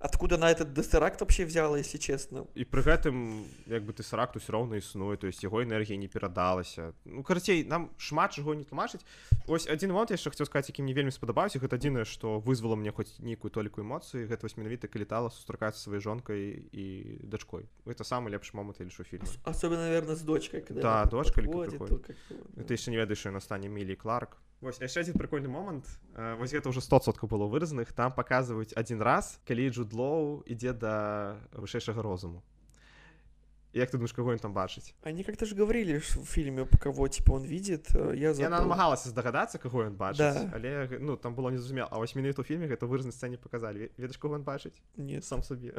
Откуда 0.00 0.36
она 0.36 0.50
этот 0.50 0.74
тессеракт 0.74 1.20
вообще 1.20 1.44
взяла, 1.44 1.76
если 1.78 1.98
честно? 1.98 2.46
і 2.54 2.62
пры 2.64 2.82
гэтым 2.86 3.44
як 3.66 3.82
бы 3.82 3.92
ты 3.92 4.02
сарак 4.06 4.36
ўсё 4.36 4.52
роўна 4.54 4.78
існуе 4.78 5.16
то 5.16 5.26
есть 5.26 5.42
яго 5.42 5.62
энергія 5.62 5.98
не 5.98 6.06
перадалася 6.06 6.94
ну 7.04 7.22
карацей 7.22 7.64
нам 7.64 7.90
шмат 7.98 8.32
чаго 8.32 8.54
не 8.54 8.62
тлумачыць 8.62 9.02
ось 9.48 9.66
адзін 9.66 9.90
момант 9.90 10.10
яшчэ 10.14 10.30
хацеў 10.30 10.46
сказаць 10.46 10.70
які 10.70 10.82
мне 10.86 10.94
вельмі 10.94 11.10
спадабаўся 11.10 11.58
гэта 11.58 11.76
адзінае 11.82 12.04
што 12.06 12.38
вызвала 12.38 12.76
мне 12.76 12.92
хоць 12.94 13.18
нейкую 13.18 13.50
толіку 13.50 13.82
эмоцыі 13.82 14.30
гэта 14.30 14.46
вось 14.46 14.56
менавіта 14.56 14.86
калі 14.86 15.04
тала 15.04 15.30
сустракаецца 15.34 15.82
сваёй 15.82 15.98
жонкай 15.98 16.62
і 16.70 17.18
дачкой 17.26 17.66
гэта 17.84 18.06
самы 18.06 18.30
лепшы 18.30 18.54
момант 18.54 18.78
я 18.78 18.86
лішу 18.86 19.02
фільма 19.02 19.26
Особенно, 19.44 19.82
наверное, 19.82 20.14
с 20.14 20.22
дочкой, 20.22 20.60
когда 20.60 20.82
Да, 20.82 21.04
дочка 21.10 21.40
или 21.40 21.46
подходит, 21.48 21.70
приходит. 21.78 22.06
то 22.06 22.12
как-то 22.12 22.34
вот, 22.56 22.66
ты 22.66 22.74
яшчэ 22.74 22.90
не 22.90 22.96
ведаеш 23.02 23.24
на 23.34 23.40
стане 23.40 23.68
мілі 23.68 23.96
кларк 23.96 24.36
Вось 24.60 24.80
яшчэ 24.82 25.00
адзін 25.06 25.14
прикольны 25.14 25.46
момант 25.48 25.86
Э, 26.18 26.34
вось 26.34 26.50
гэта 26.52 26.68
ўжо 26.68 26.80
жорстка 26.82 27.26
было 27.30 27.46
выразаных 27.46 27.92
там 27.94 28.10
паказваюць 28.12 28.74
адзін 28.74 29.02
раз 29.02 29.38
калі 29.46 29.70
Джуд 29.70 30.15
Лоу 30.15 30.42
ідзе 30.50 30.72
да 30.74 31.38
вышэйшага 31.54 32.02
розуму 32.02 32.42
Як 33.74 33.90
ты 33.92 33.98
думаешь, 34.00 34.12
кого 34.16 34.32
ён 34.32 34.38
там 34.40 34.54
бачыць? 34.54 34.94
Они 35.04 35.22
как-то 35.22 35.44
же 35.46 35.54
говорили 35.54 35.98
в 35.98 36.24
фильме, 36.24 36.64
кого 36.80 37.06
типа 37.06 37.32
он 37.34 37.44
видит. 37.44 37.86
э, 37.94 38.16
Я 38.16 38.30
Яна 38.32 38.56
забыл. 38.58 38.62
намагалася 38.64 39.08
здагадацца, 39.10 39.58
каго 39.58 39.84
ён 39.84 39.94
бачыць, 39.94 40.16
Да. 40.34 40.50
але 40.54 40.88
ну 40.98 41.16
там 41.16 41.34
было 41.36 41.50
незразумела, 41.50 41.86
а 41.92 41.98
вось 41.98 42.16
менавіта 42.16 42.40
ў 42.42 42.46
фільме 42.48 42.66
гэта 42.66 42.86
выразнай 42.88 43.12
сцэне 43.12 43.36
паказалі. 43.36 43.78
Ве- 43.78 43.90
Ведаеш, 43.98 44.16
каго 44.16 44.34
ён 44.40 44.42
бачыць? 44.42 44.80
Нет. 44.96 45.22
Сам 45.24 45.42
сабе. 45.42 45.74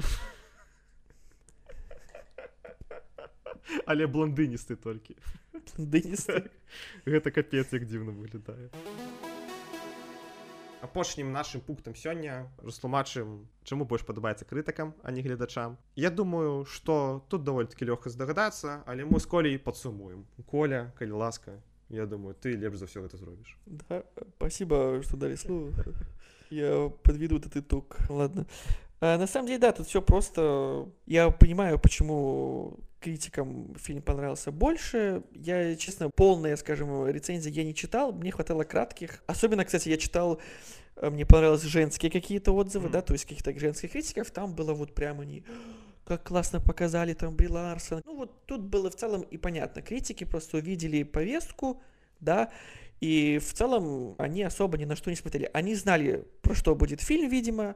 Але 3.86 4.08
блондыністы 4.08 4.76
толькі. 4.76 5.16
Гэта 7.06 7.32
капец, 7.32 7.68
як 7.74 7.86
дзіўна 7.86 8.12
выглядае. 8.12 8.70
Апошнім 10.82 11.34
нашым 11.36 11.60
пунктам 11.62 11.94
сёння 11.94 12.48
растлумачым, 12.64 13.48
чаму 13.68 13.84
больш 13.84 14.06
падабаецца 14.08 14.48
крытыкам, 14.48 14.94
а 15.04 15.12
не 15.12 15.22
гледачам. 15.22 15.78
Я 15.96 16.10
думаю, 16.10 16.64
што 16.66 17.26
тут 17.28 17.44
даволі-такі 17.44 17.86
лёгка 17.86 18.10
здагадацца, 18.10 18.84
але 18.88 19.04
мы 19.04 19.20
з 19.20 19.26
колей 19.26 19.60
падсумуем. 19.60 20.26
Коля, 20.48 20.94
калі 20.96 21.20
ласка, 21.20 21.60
я 21.90 22.06
думаю, 22.06 22.34
ты 22.34 22.56
лепш 22.56 22.78
за 22.80 22.88
ўсё 22.88 23.04
гэта 23.04 23.18
зробіш. 23.18 23.58
Да, 23.66 24.04
спасибо, 24.38 25.02
что 25.04 25.18
дали 25.18 25.36
слово. 25.36 25.74
Я 26.50 26.90
подведу 27.04 27.38
этот 27.38 27.58
итог. 27.58 27.98
Ладно. 28.10 28.46
А, 29.02 29.18
на 29.18 29.28
самом 29.28 29.48
деле, 29.48 29.60
да, 29.60 29.72
тут 29.72 29.88
все 29.88 30.02
просто. 30.02 30.88
Я 31.06 31.30
понимаю, 31.30 31.80
почему 31.80 32.80
критикам 33.00 33.76
фильм 33.76 34.02
понравился 34.02 34.52
больше. 34.52 35.24
Я, 35.34 35.76
честно, 35.76 36.10
полные, 36.10 36.58
скажем, 36.58 37.08
рецензии 37.08 37.52
я 37.52 37.64
не 37.64 37.74
читал. 37.74 38.12
Мне 38.12 38.32
хватало 38.32 38.64
кратких. 38.64 39.24
Особенно, 39.28 39.66
кстати, 39.66 39.90
я 39.90 39.98
читал, 39.98 40.40
э, 40.96 41.10
мне 41.10 41.26
понравились 41.26 41.64
женские 41.64 42.12
какие-то 42.12 42.52
отзывы, 42.54 42.90
да, 42.90 43.02
то 43.02 43.14
есть 43.14 43.26
каких-то 43.26 43.58
женских 43.58 43.92
критиков. 43.92 44.32
Там 44.32 44.54
было 44.54 44.74
вот 44.74 44.94
прямо 44.94 45.24
они 45.24 45.44
как 46.06 46.24
классно 46.24 46.60
показали 46.60 47.14
там 47.14 47.36
Бри 47.36 47.48
Ларсон. 47.48 48.02
Ну 48.04 48.16
вот 48.16 48.46
тут 48.48 48.62
было 48.62 48.90
в 48.90 48.96
целом 48.96 49.22
и 49.22 49.38
понятно. 49.38 49.84
Критики 49.84 50.24
просто 50.24 50.58
увидели 50.58 51.04
повестку, 51.04 51.82
да, 52.20 52.52
и 53.00 53.38
в 53.38 53.54
целом 53.54 54.16
они 54.18 54.42
особо 54.42 54.78
ни 54.78 54.86
на 54.86 54.96
что 54.96 55.12
не 55.12 55.16
смотрели. 55.16 55.50
Они 55.54 55.76
знали, 55.76 56.26
про 56.42 56.56
что 56.56 56.76
будет 56.76 57.02
фильм, 57.02 57.30
видимо, 57.30 57.76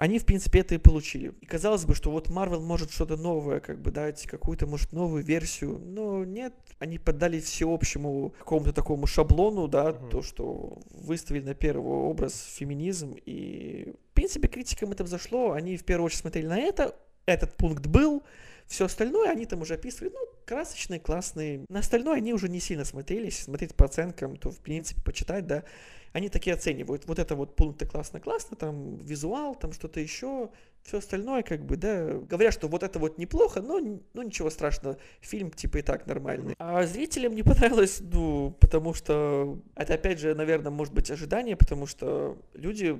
они, 0.00 0.18
в 0.18 0.24
принципе, 0.24 0.60
это 0.60 0.76
и 0.76 0.78
получили. 0.78 1.34
И 1.42 1.44
казалось 1.44 1.84
бы, 1.84 1.94
что 1.94 2.10
вот 2.10 2.30
Марвел 2.30 2.62
может 2.62 2.90
что-то 2.90 3.18
новое, 3.18 3.60
как 3.60 3.82
бы 3.82 3.90
дать, 3.90 4.26
какую-то, 4.26 4.66
может, 4.66 4.94
новую 4.94 5.22
версию. 5.22 5.78
Но 5.78 6.24
нет, 6.24 6.54
они 6.78 6.98
поддались 6.98 7.44
всеобщему 7.44 8.32
какому-то 8.38 8.72
такому 8.72 9.06
шаблону, 9.06 9.68
да, 9.68 9.92
то, 9.92 10.22
что 10.22 10.78
выставили 10.90 11.44
на 11.44 11.52
первый 11.52 11.92
образ 11.92 12.46
феминизм. 12.56 13.14
И, 13.26 13.92
в 14.12 14.14
принципе, 14.14 14.48
критикам 14.48 14.90
это 14.90 15.04
взошло. 15.04 15.52
Они 15.52 15.76
в 15.76 15.84
первую 15.84 16.06
очередь 16.06 16.22
смотрели 16.22 16.46
на 16.46 16.58
это. 16.58 16.96
Этот 17.26 17.54
пункт 17.58 17.86
был. 17.86 18.22
Все 18.70 18.84
остальное 18.84 19.30
они 19.30 19.46
там 19.46 19.62
уже 19.62 19.74
описывали, 19.74 20.12
ну, 20.14 20.20
красочные, 20.46 21.00
классные. 21.00 21.64
На 21.68 21.80
остальное 21.80 22.18
они 22.18 22.32
уже 22.32 22.48
не 22.48 22.60
сильно 22.60 22.84
смотрели. 22.84 23.24
Если 23.24 23.42
смотреть 23.42 23.74
по 23.74 23.86
оценкам, 23.86 24.36
то, 24.36 24.52
в 24.52 24.60
принципе, 24.60 25.02
почитать, 25.02 25.44
да, 25.44 25.64
они 26.12 26.28
такие 26.28 26.54
оценивают. 26.54 27.04
Вот 27.06 27.18
это 27.18 27.34
вот 27.34 27.56
пункты 27.56 27.84
классно-классно, 27.84 28.56
там 28.56 28.96
визуал, 28.98 29.56
там 29.56 29.72
что-то 29.72 29.98
еще, 29.98 30.50
все 30.84 30.98
остальное, 30.98 31.42
как 31.42 31.66
бы, 31.66 31.76
да. 31.76 32.12
Говорят, 32.14 32.54
что 32.54 32.68
вот 32.68 32.84
это 32.84 33.00
вот 33.00 33.18
неплохо, 33.18 33.60
но 33.60 33.80
ну 33.80 34.22
ничего 34.22 34.50
страшного, 34.50 34.98
фильм 35.20 35.50
типа 35.50 35.78
и 35.78 35.82
так 35.82 36.06
нормальный. 36.06 36.54
А 36.58 36.86
зрителям 36.86 37.34
не 37.34 37.42
понравилось, 37.42 37.98
ну, 38.00 38.56
потому 38.60 38.94
что 38.94 39.60
это 39.74 39.94
опять 39.94 40.20
же, 40.20 40.36
наверное, 40.36 40.70
может 40.70 40.94
быть 40.94 41.10
ожидание, 41.10 41.56
потому 41.56 41.88
что 41.88 42.38
люди 42.54 42.96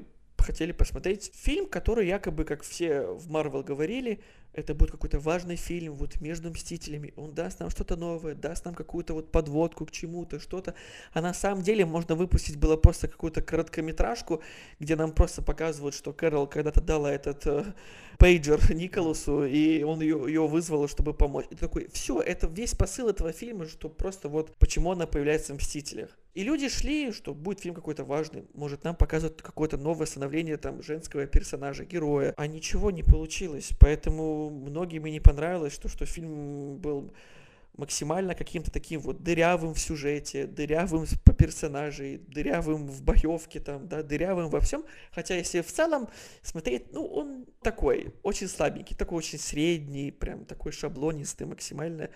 хотели 0.51 0.73
посмотреть 0.73 1.31
фильм, 1.33 1.67
который 1.67 2.09
якобы, 2.09 2.45
как 2.45 2.63
все 2.63 3.03
в 3.03 3.31
Марвел 3.31 3.63
говорили, 3.63 4.21
это 4.53 4.75
будет 4.75 4.91
какой-то 4.91 5.21
важный 5.21 5.55
фильм 5.55 5.95
вот 5.95 6.21
между 6.21 6.51
Мстителями. 6.51 7.13
Он 7.17 7.33
даст 7.33 7.61
нам 7.61 7.71
что-то 7.71 7.95
новое, 7.95 8.35
даст 8.35 8.65
нам 8.65 8.75
какую-то 8.75 9.15
вот 9.15 9.31
подводку 9.31 9.87
к 9.87 9.93
чему-то, 9.93 10.41
что-то. 10.41 10.75
А 11.13 11.21
на 11.21 11.33
самом 11.33 11.63
деле 11.63 11.87
можно 11.87 12.17
выпустить 12.17 12.57
было 12.57 12.77
просто 12.77 13.07
какую-то 13.07 13.43
короткометражку, 13.43 14.43
где 14.81 14.97
нам 14.97 15.13
просто 15.13 15.41
показывают, 15.41 15.95
что 15.95 16.13
Кэрол 16.13 16.49
когда-то 16.49 16.81
дала 16.81 17.13
этот 17.13 17.47
э, 17.47 17.65
пейджер 18.19 18.75
Николасу, 18.75 19.45
и 19.45 19.85
он 19.85 20.01
ее, 20.01 20.21
ее 20.27 20.49
вызвал, 20.49 20.89
чтобы 20.89 21.15
помочь. 21.15 21.47
И 21.51 21.55
такой, 21.55 21.89
все, 21.93 22.21
это 22.21 22.49
весь 22.49 22.75
посыл 22.75 23.09
этого 23.09 23.33
фильма, 23.33 23.69
что 23.69 23.89
просто 23.89 24.29
вот 24.29 24.57
почему 24.59 24.91
она 24.91 25.07
появляется 25.07 25.55
в 25.55 25.59
Мстителях. 25.59 26.11
И 26.35 26.45
люди 26.45 26.69
шли, 26.69 27.13
что 27.13 27.35
будет 27.35 27.61
фильм 27.61 27.75
какой-то 27.75 28.05
важный, 28.05 28.45
может 28.55 28.85
нам 28.85 28.95
показывают 28.95 29.43
какое-то 29.43 29.77
новое 29.77 30.07
становление 30.07 30.57
там 30.59 30.83
женского 30.83 31.27
персонажа, 31.27 31.85
героя, 31.85 32.35
а 32.37 32.47
ничего 32.47 32.93
не 32.93 33.03
получилось, 33.03 33.71
поэтому 33.81 34.49
многим 34.49 35.07
и 35.07 35.11
не 35.11 35.21
понравилось, 35.21 35.75
что, 35.75 35.89
что 35.89 36.07
фильм 36.07 36.77
был 36.79 37.13
максимально 37.77 38.35
каким-то 38.35 38.71
таким 38.71 39.01
вот 39.01 39.23
дырявым 39.23 39.75
в 39.75 39.81
сюжете, 39.81 40.47
дырявым 40.47 41.07
по 41.25 41.33
персонажей, 41.33 42.19
дырявым 42.19 42.87
в 42.87 43.03
боевке 43.03 43.59
там, 43.59 43.89
да, 43.89 44.03
дырявым 44.03 44.51
во 44.51 44.61
всем. 44.61 44.85
Хотя 45.13 45.37
если 45.37 45.63
в 45.63 45.73
целом 45.73 46.09
смотреть, 46.43 46.93
ну, 46.93 47.07
он 47.07 47.47
такой, 47.63 48.15
очень 48.23 48.49
слабенький, 48.49 48.97
такой 48.97 49.19
очень 49.19 49.39
средний, 49.39 50.13
прям 50.13 50.45
такой 50.45 50.73
шаблонистый 50.73 51.47
максимально 51.47 52.11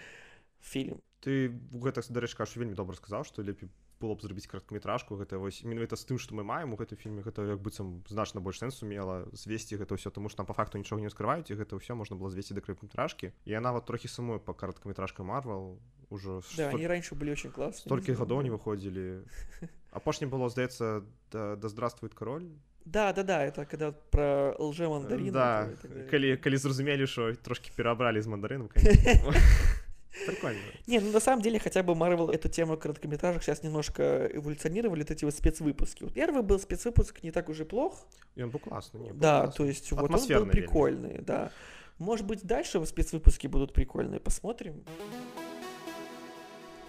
фильм. 0.61 1.01
Ты 1.21 1.49
гэта 1.73 2.03
дарэчы 2.13 2.37
кажу 2.37 2.61
вельмі 2.61 2.77
добра 2.77 2.95
сказаў 2.95 3.25
што 3.25 3.43
лепей 3.43 3.71
было 4.05 4.15
б 4.15 4.21
зрабіць 4.21 4.45
кароткаметражку 4.47 5.17
гэта 5.17 5.41
вось 5.41 5.65
менавіта 5.65 5.97
з 5.97 6.05
тым 6.05 6.21
што 6.21 6.37
мы 6.37 6.45
маем 6.45 6.73
у 6.73 6.77
гэтым 6.77 7.01
фільме 7.01 7.25
гэта 7.25 7.49
як 7.49 7.65
быццам 7.65 8.05
значна 8.13 8.45
больш 8.45 8.61
сэнсу 8.61 8.85
мела 8.85 9.25
звесці 9.33 9.81
гэта 9.81 9.97
ўсё 9.97 10.13
тому 10.13 10.29
што 10.29 10.45
там 10.45 10.47
па 10.47 10.53
факту 10.53 10.77
нічога 10.77 11.01
не 11.01 11.09
скрываюць 11.09 11.49
і 11.49 11.57
гэта 11.57 11.81
ўсё 11.81 11.97
можна 11.97 12.21
было 12.21 12.29
звесці 12.29 12.53
да 12.55 12.61
кароткаметражкі 12.61 13.33
я 13.49 13.65
нават 13.65 13.89
трохі 13.89 14.09
сумую 14.13 14.39
па 14.45 14.53
кароткаметражкам 14.53 15.27
Марвел 15.33 15.81
ужо 16.13 16.45
Да, 16.57 16.69
столь- 16.69 16.75
они 16.77 16.87
раньше 16.87 17.15
были 17.17 17.33
очень 17.33 17.51
классные. 17.51 17.89
столькі 17.89 18.13
гадоў 18.13 18.45
не 18.45 18.51
выходзілі 18.53 19.25
апошнім 19.91 20.29
было 20.31 20.49
здаецца 20.53 21.03
да, 21.33 21.57
да 21.57 21.69
здравствует 21.73 22.13
король 22.15 22.45
Да, 22.85 23.15
да, 23.17 23.23
да, 23.23 23.41
это 23.47 23.65
когда 23.65 23.93
про 23.93 24.55
лжемандарин. 24.61 25.33
да 25.33 25.69
и 25.73 25.77
так 25.81 26.11
калі 26.11 26.37
калі 26.37 26.57
зразумелі 26.57 27.07
що 27.07 27.33
трошки 27.35 27.71
перабралі 27.77 28.21
з 28.21 28.27
мандарыном 28.29 28.69
прикольно 30.27 30.61
Не, 30.87 31.01
ну 31.01 31.11
на 31.11 31.21
самом 31.21 31.43
деле 31.43 31.59
хотя 31.59 31.83
бы 31.83 31.95
Marvel 31.95 32.33
эту 32.33 32.49
тему 32.49 32.77
короткометражек 32.77 33.43
сейчас 33.43 33.63
немножко 33.63 34.29
эволюционировали, 34.33 35.01
вот 35.01 35.11
эти 35.11 35.25
вот 35.25 35.35
спецвыпуски. 35.35 36.05
Вот 36.05 36.15
первый 36.15 36.43
был 36.43 36.59
спецвыпуск 36.59 37.23
не 37.23 37.31
так 37.31 37.49
уж 37.49 37.61
и 37.61 37.65
плох. 37.65 38.07
И 38.35 38.43
он 38.43 38.51
был 38.51 38.59
классный, 38.61 39.01
не, 39.01 39.11
был 39.11 39.21
Да, 39.21 39.43
классный. 39.43 39.57
то 39.57 39.65
есть 39.67 39.93
вот 39.93 40.11
он 40.11 40.29
был 40.29 40.47
прикольный, 40.47 41.19
да. 41.21 41.51
Может 41.99 42.27
быть, 42.27 42.43
дальше 42.45 42.85
спецвыпуски 42.85 43.47
будут 43.47 43.73
прикольные, 43.73 44.19
посмотрим. 44.21 44.85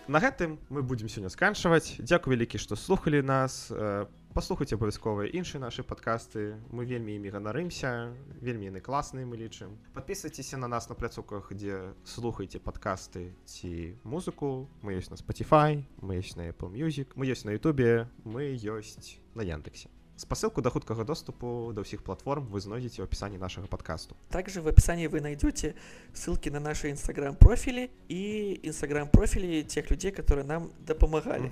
На 0.07 0.19
гэтым 0.19 0.59
мы 0.69 0.83
будем 0.83 1.09
сёння 1.09 1.29
сканчваць 1.29 1.97
дзякую 1.97 2.35
вялікі 2.37 2.61
што 2.61 2.75
слухалі 2.75 3.21
нас. 3.21 3.71
Э, 3.71 4.05
паслухайце 4.35 4.75
абавязкова 4.75 5.31
іншыя 5.31 5.63
нашы 5.63 5.79
падкасты 5.87 6.59
мы 6.67 6.83
вельмі 6.83 7.15
імі 7.15 7.31
ганарымся 7.31 8.11
вельмі 8.43 8.67
яны 8.67 8.83
класныя 8.83 9.23
мы 9.23 9.39
лічым 9.39 9.79
подписывайтеся 9.95 10.59
на 10.59 10.67
нас 10.67 10.91
на 10.91 10.95
пляцоўках 10.99 11.55
дзе 11.55 11.95
слухайце 12.03 12.59
падкасты 12.59 13.31
ці 13.47 13.95
музыку. 14.03 14.67
Мы 14.83 14.99
ёсць 14.99 15.07
на 15.07 15.15
Spotify 15.15 15.87
мы 16.03 16.19
ёсць 16.19 16.35
на 16.35 16.51
Apple 16.51 16.75
Music 16.75 17.15
мы 17.15 17.31
ёсць 17.31 17.47
на 17.47 17.55
Ютубе 17.55 18.11
мы 18.27 18.51
ёсць 18.59 19.15
на 19.39 19.41
Яндексе 19.47 19.87
спасылку 20.20 20.60
да 20.60 20.70
хуткага 20.70 21.04
доступу 21.04 21.72
да 21.72 21.80
ўсіх 21.80 22.04
платформ 22.04 22.44
вы 22.52 22.60
знойдзеце 22.60 23.00
ў 23.00 23.08
апісанні 23.08 23.38
нашага 23.40 23.66
падкасту 23.66 24.16
Также 24.28 24.60
в 24.60 24.68
описании 24.68 25.06
вы 25.08 25.20
найдете 25.20 25.74
ссылки 26.12 26.50
на 26.50 26.60
наши 26.60 26.90
инстаграм-профили 26.90 27.90
и 28.08 28.60
инстаграм-профили 28.62 29.62
тех 29.62 29.90
людей, 29.90 30.12
которые 30.12 30.44
нам 30.44 30.72
допомагали. 30.80 31.50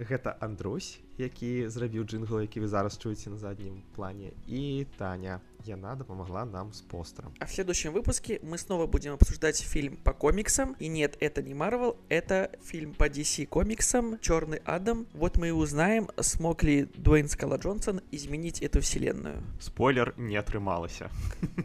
Гэта 0.00 0.36
Андрусь, 0.40 1.00
які 1.18 1.68
зрабіў 1.68 2.04
джингл, 2.04 2.40
які 2.40 2.60
вы 2.60 2.68
зараз 2.68 2.98
чуеце 2.98 3.30
на 3.30 3.36
заднім 3.36 3.82
плане 3.94 4.32
і 4.48 4.86
Таня. 4.96 5.40
Яна 5.66 5.94
дапамагла 5.94 6.44
нам 6.44 6.72
з 6.72 6.80
постаром. 6.80 7.34
А 7.38 7.44
в 7.44 7.50
следующем 7.50 7.92
выпуске 7.92 8.40
мы 8.42 8.56
снова 8.56 8.86
будем 8.86 9.12
обсуждать 9.12 9.60
фильм 9.60 9.96
по 9.96 10.12
комиксам. 10.14 10.74
И 10.80 10.88
нет, 10.88 11.18
это 11.20 11.42
не 11.42 11.54
Marvel, 11.54 11.96
это 12.08 12.48
фильм 12.62 12.94
по 12.94 13.08
DC 13.08 13.46
комиксам 13.46 14.18
«Черный 14.20 14.62
Адам». 14.64 15.06
Вот 15.12 15.36
мы 15.36 15.48
и 15.48 15.50
узнаем, 15.50 16.08
смог 16.16 16.62
ли 16.62 16.88
Дуэйн 16.94 17.28
Скала 17.28 17.58
Джонсон 17.58 18.00
изменить 18.10 18.62
эту 18.62 18.80
вселенную. 18.80 19.42
Спойлер 19.60 20.14
не 20.16 20.36
атрымалася. 20.36 21.10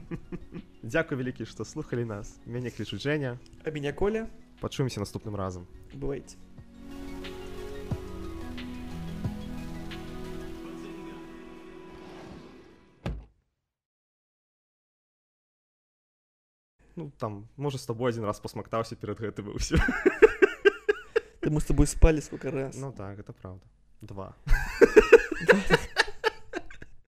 Дзякуй 0.84 1.18
вялікі, 1.18 1.46
што 1.46 1.64
слухалі 1.64 2.04
нас. 2.06 2.36
Мяне 2.46 2.70
клічуць 2.70 3.02
Жэня. 3.02 3.40
А 3.64 3.72
меня 3.72 3.94
Коля. 3.94 4.28
Пачуемся 4.60 5.00
наступным 5.00 5.36
разам. 5.36 5.68
Бывайте. 5.94 6.36
Ну 16.97 17.11
там 17.19 17.49
можа 17.57 17.79
з 17.79 17.87
табой 17.89 18.13
адзін 18.13 18.27
раз 18.29 18.41
пасмактаўся 18.45 18.97
перад 18.97 19.21
гэтым 19.25 19.49
і 19.49 19.57
ўсё. 19.57 19.81
Да 21.41 21.49
мы 21.49 21.61
с 21.61 21.65
тобой 21.65 21.87
спали 21.87 22.21
сколько 22.21 22.51
раз. 22.51 22.77
Ну 22.77 22.93
так, 22.93 23.19
это 23.19 23.33
правда. 23.33 23.65
Два. 24.01 24.37
Да. 25.49 25.57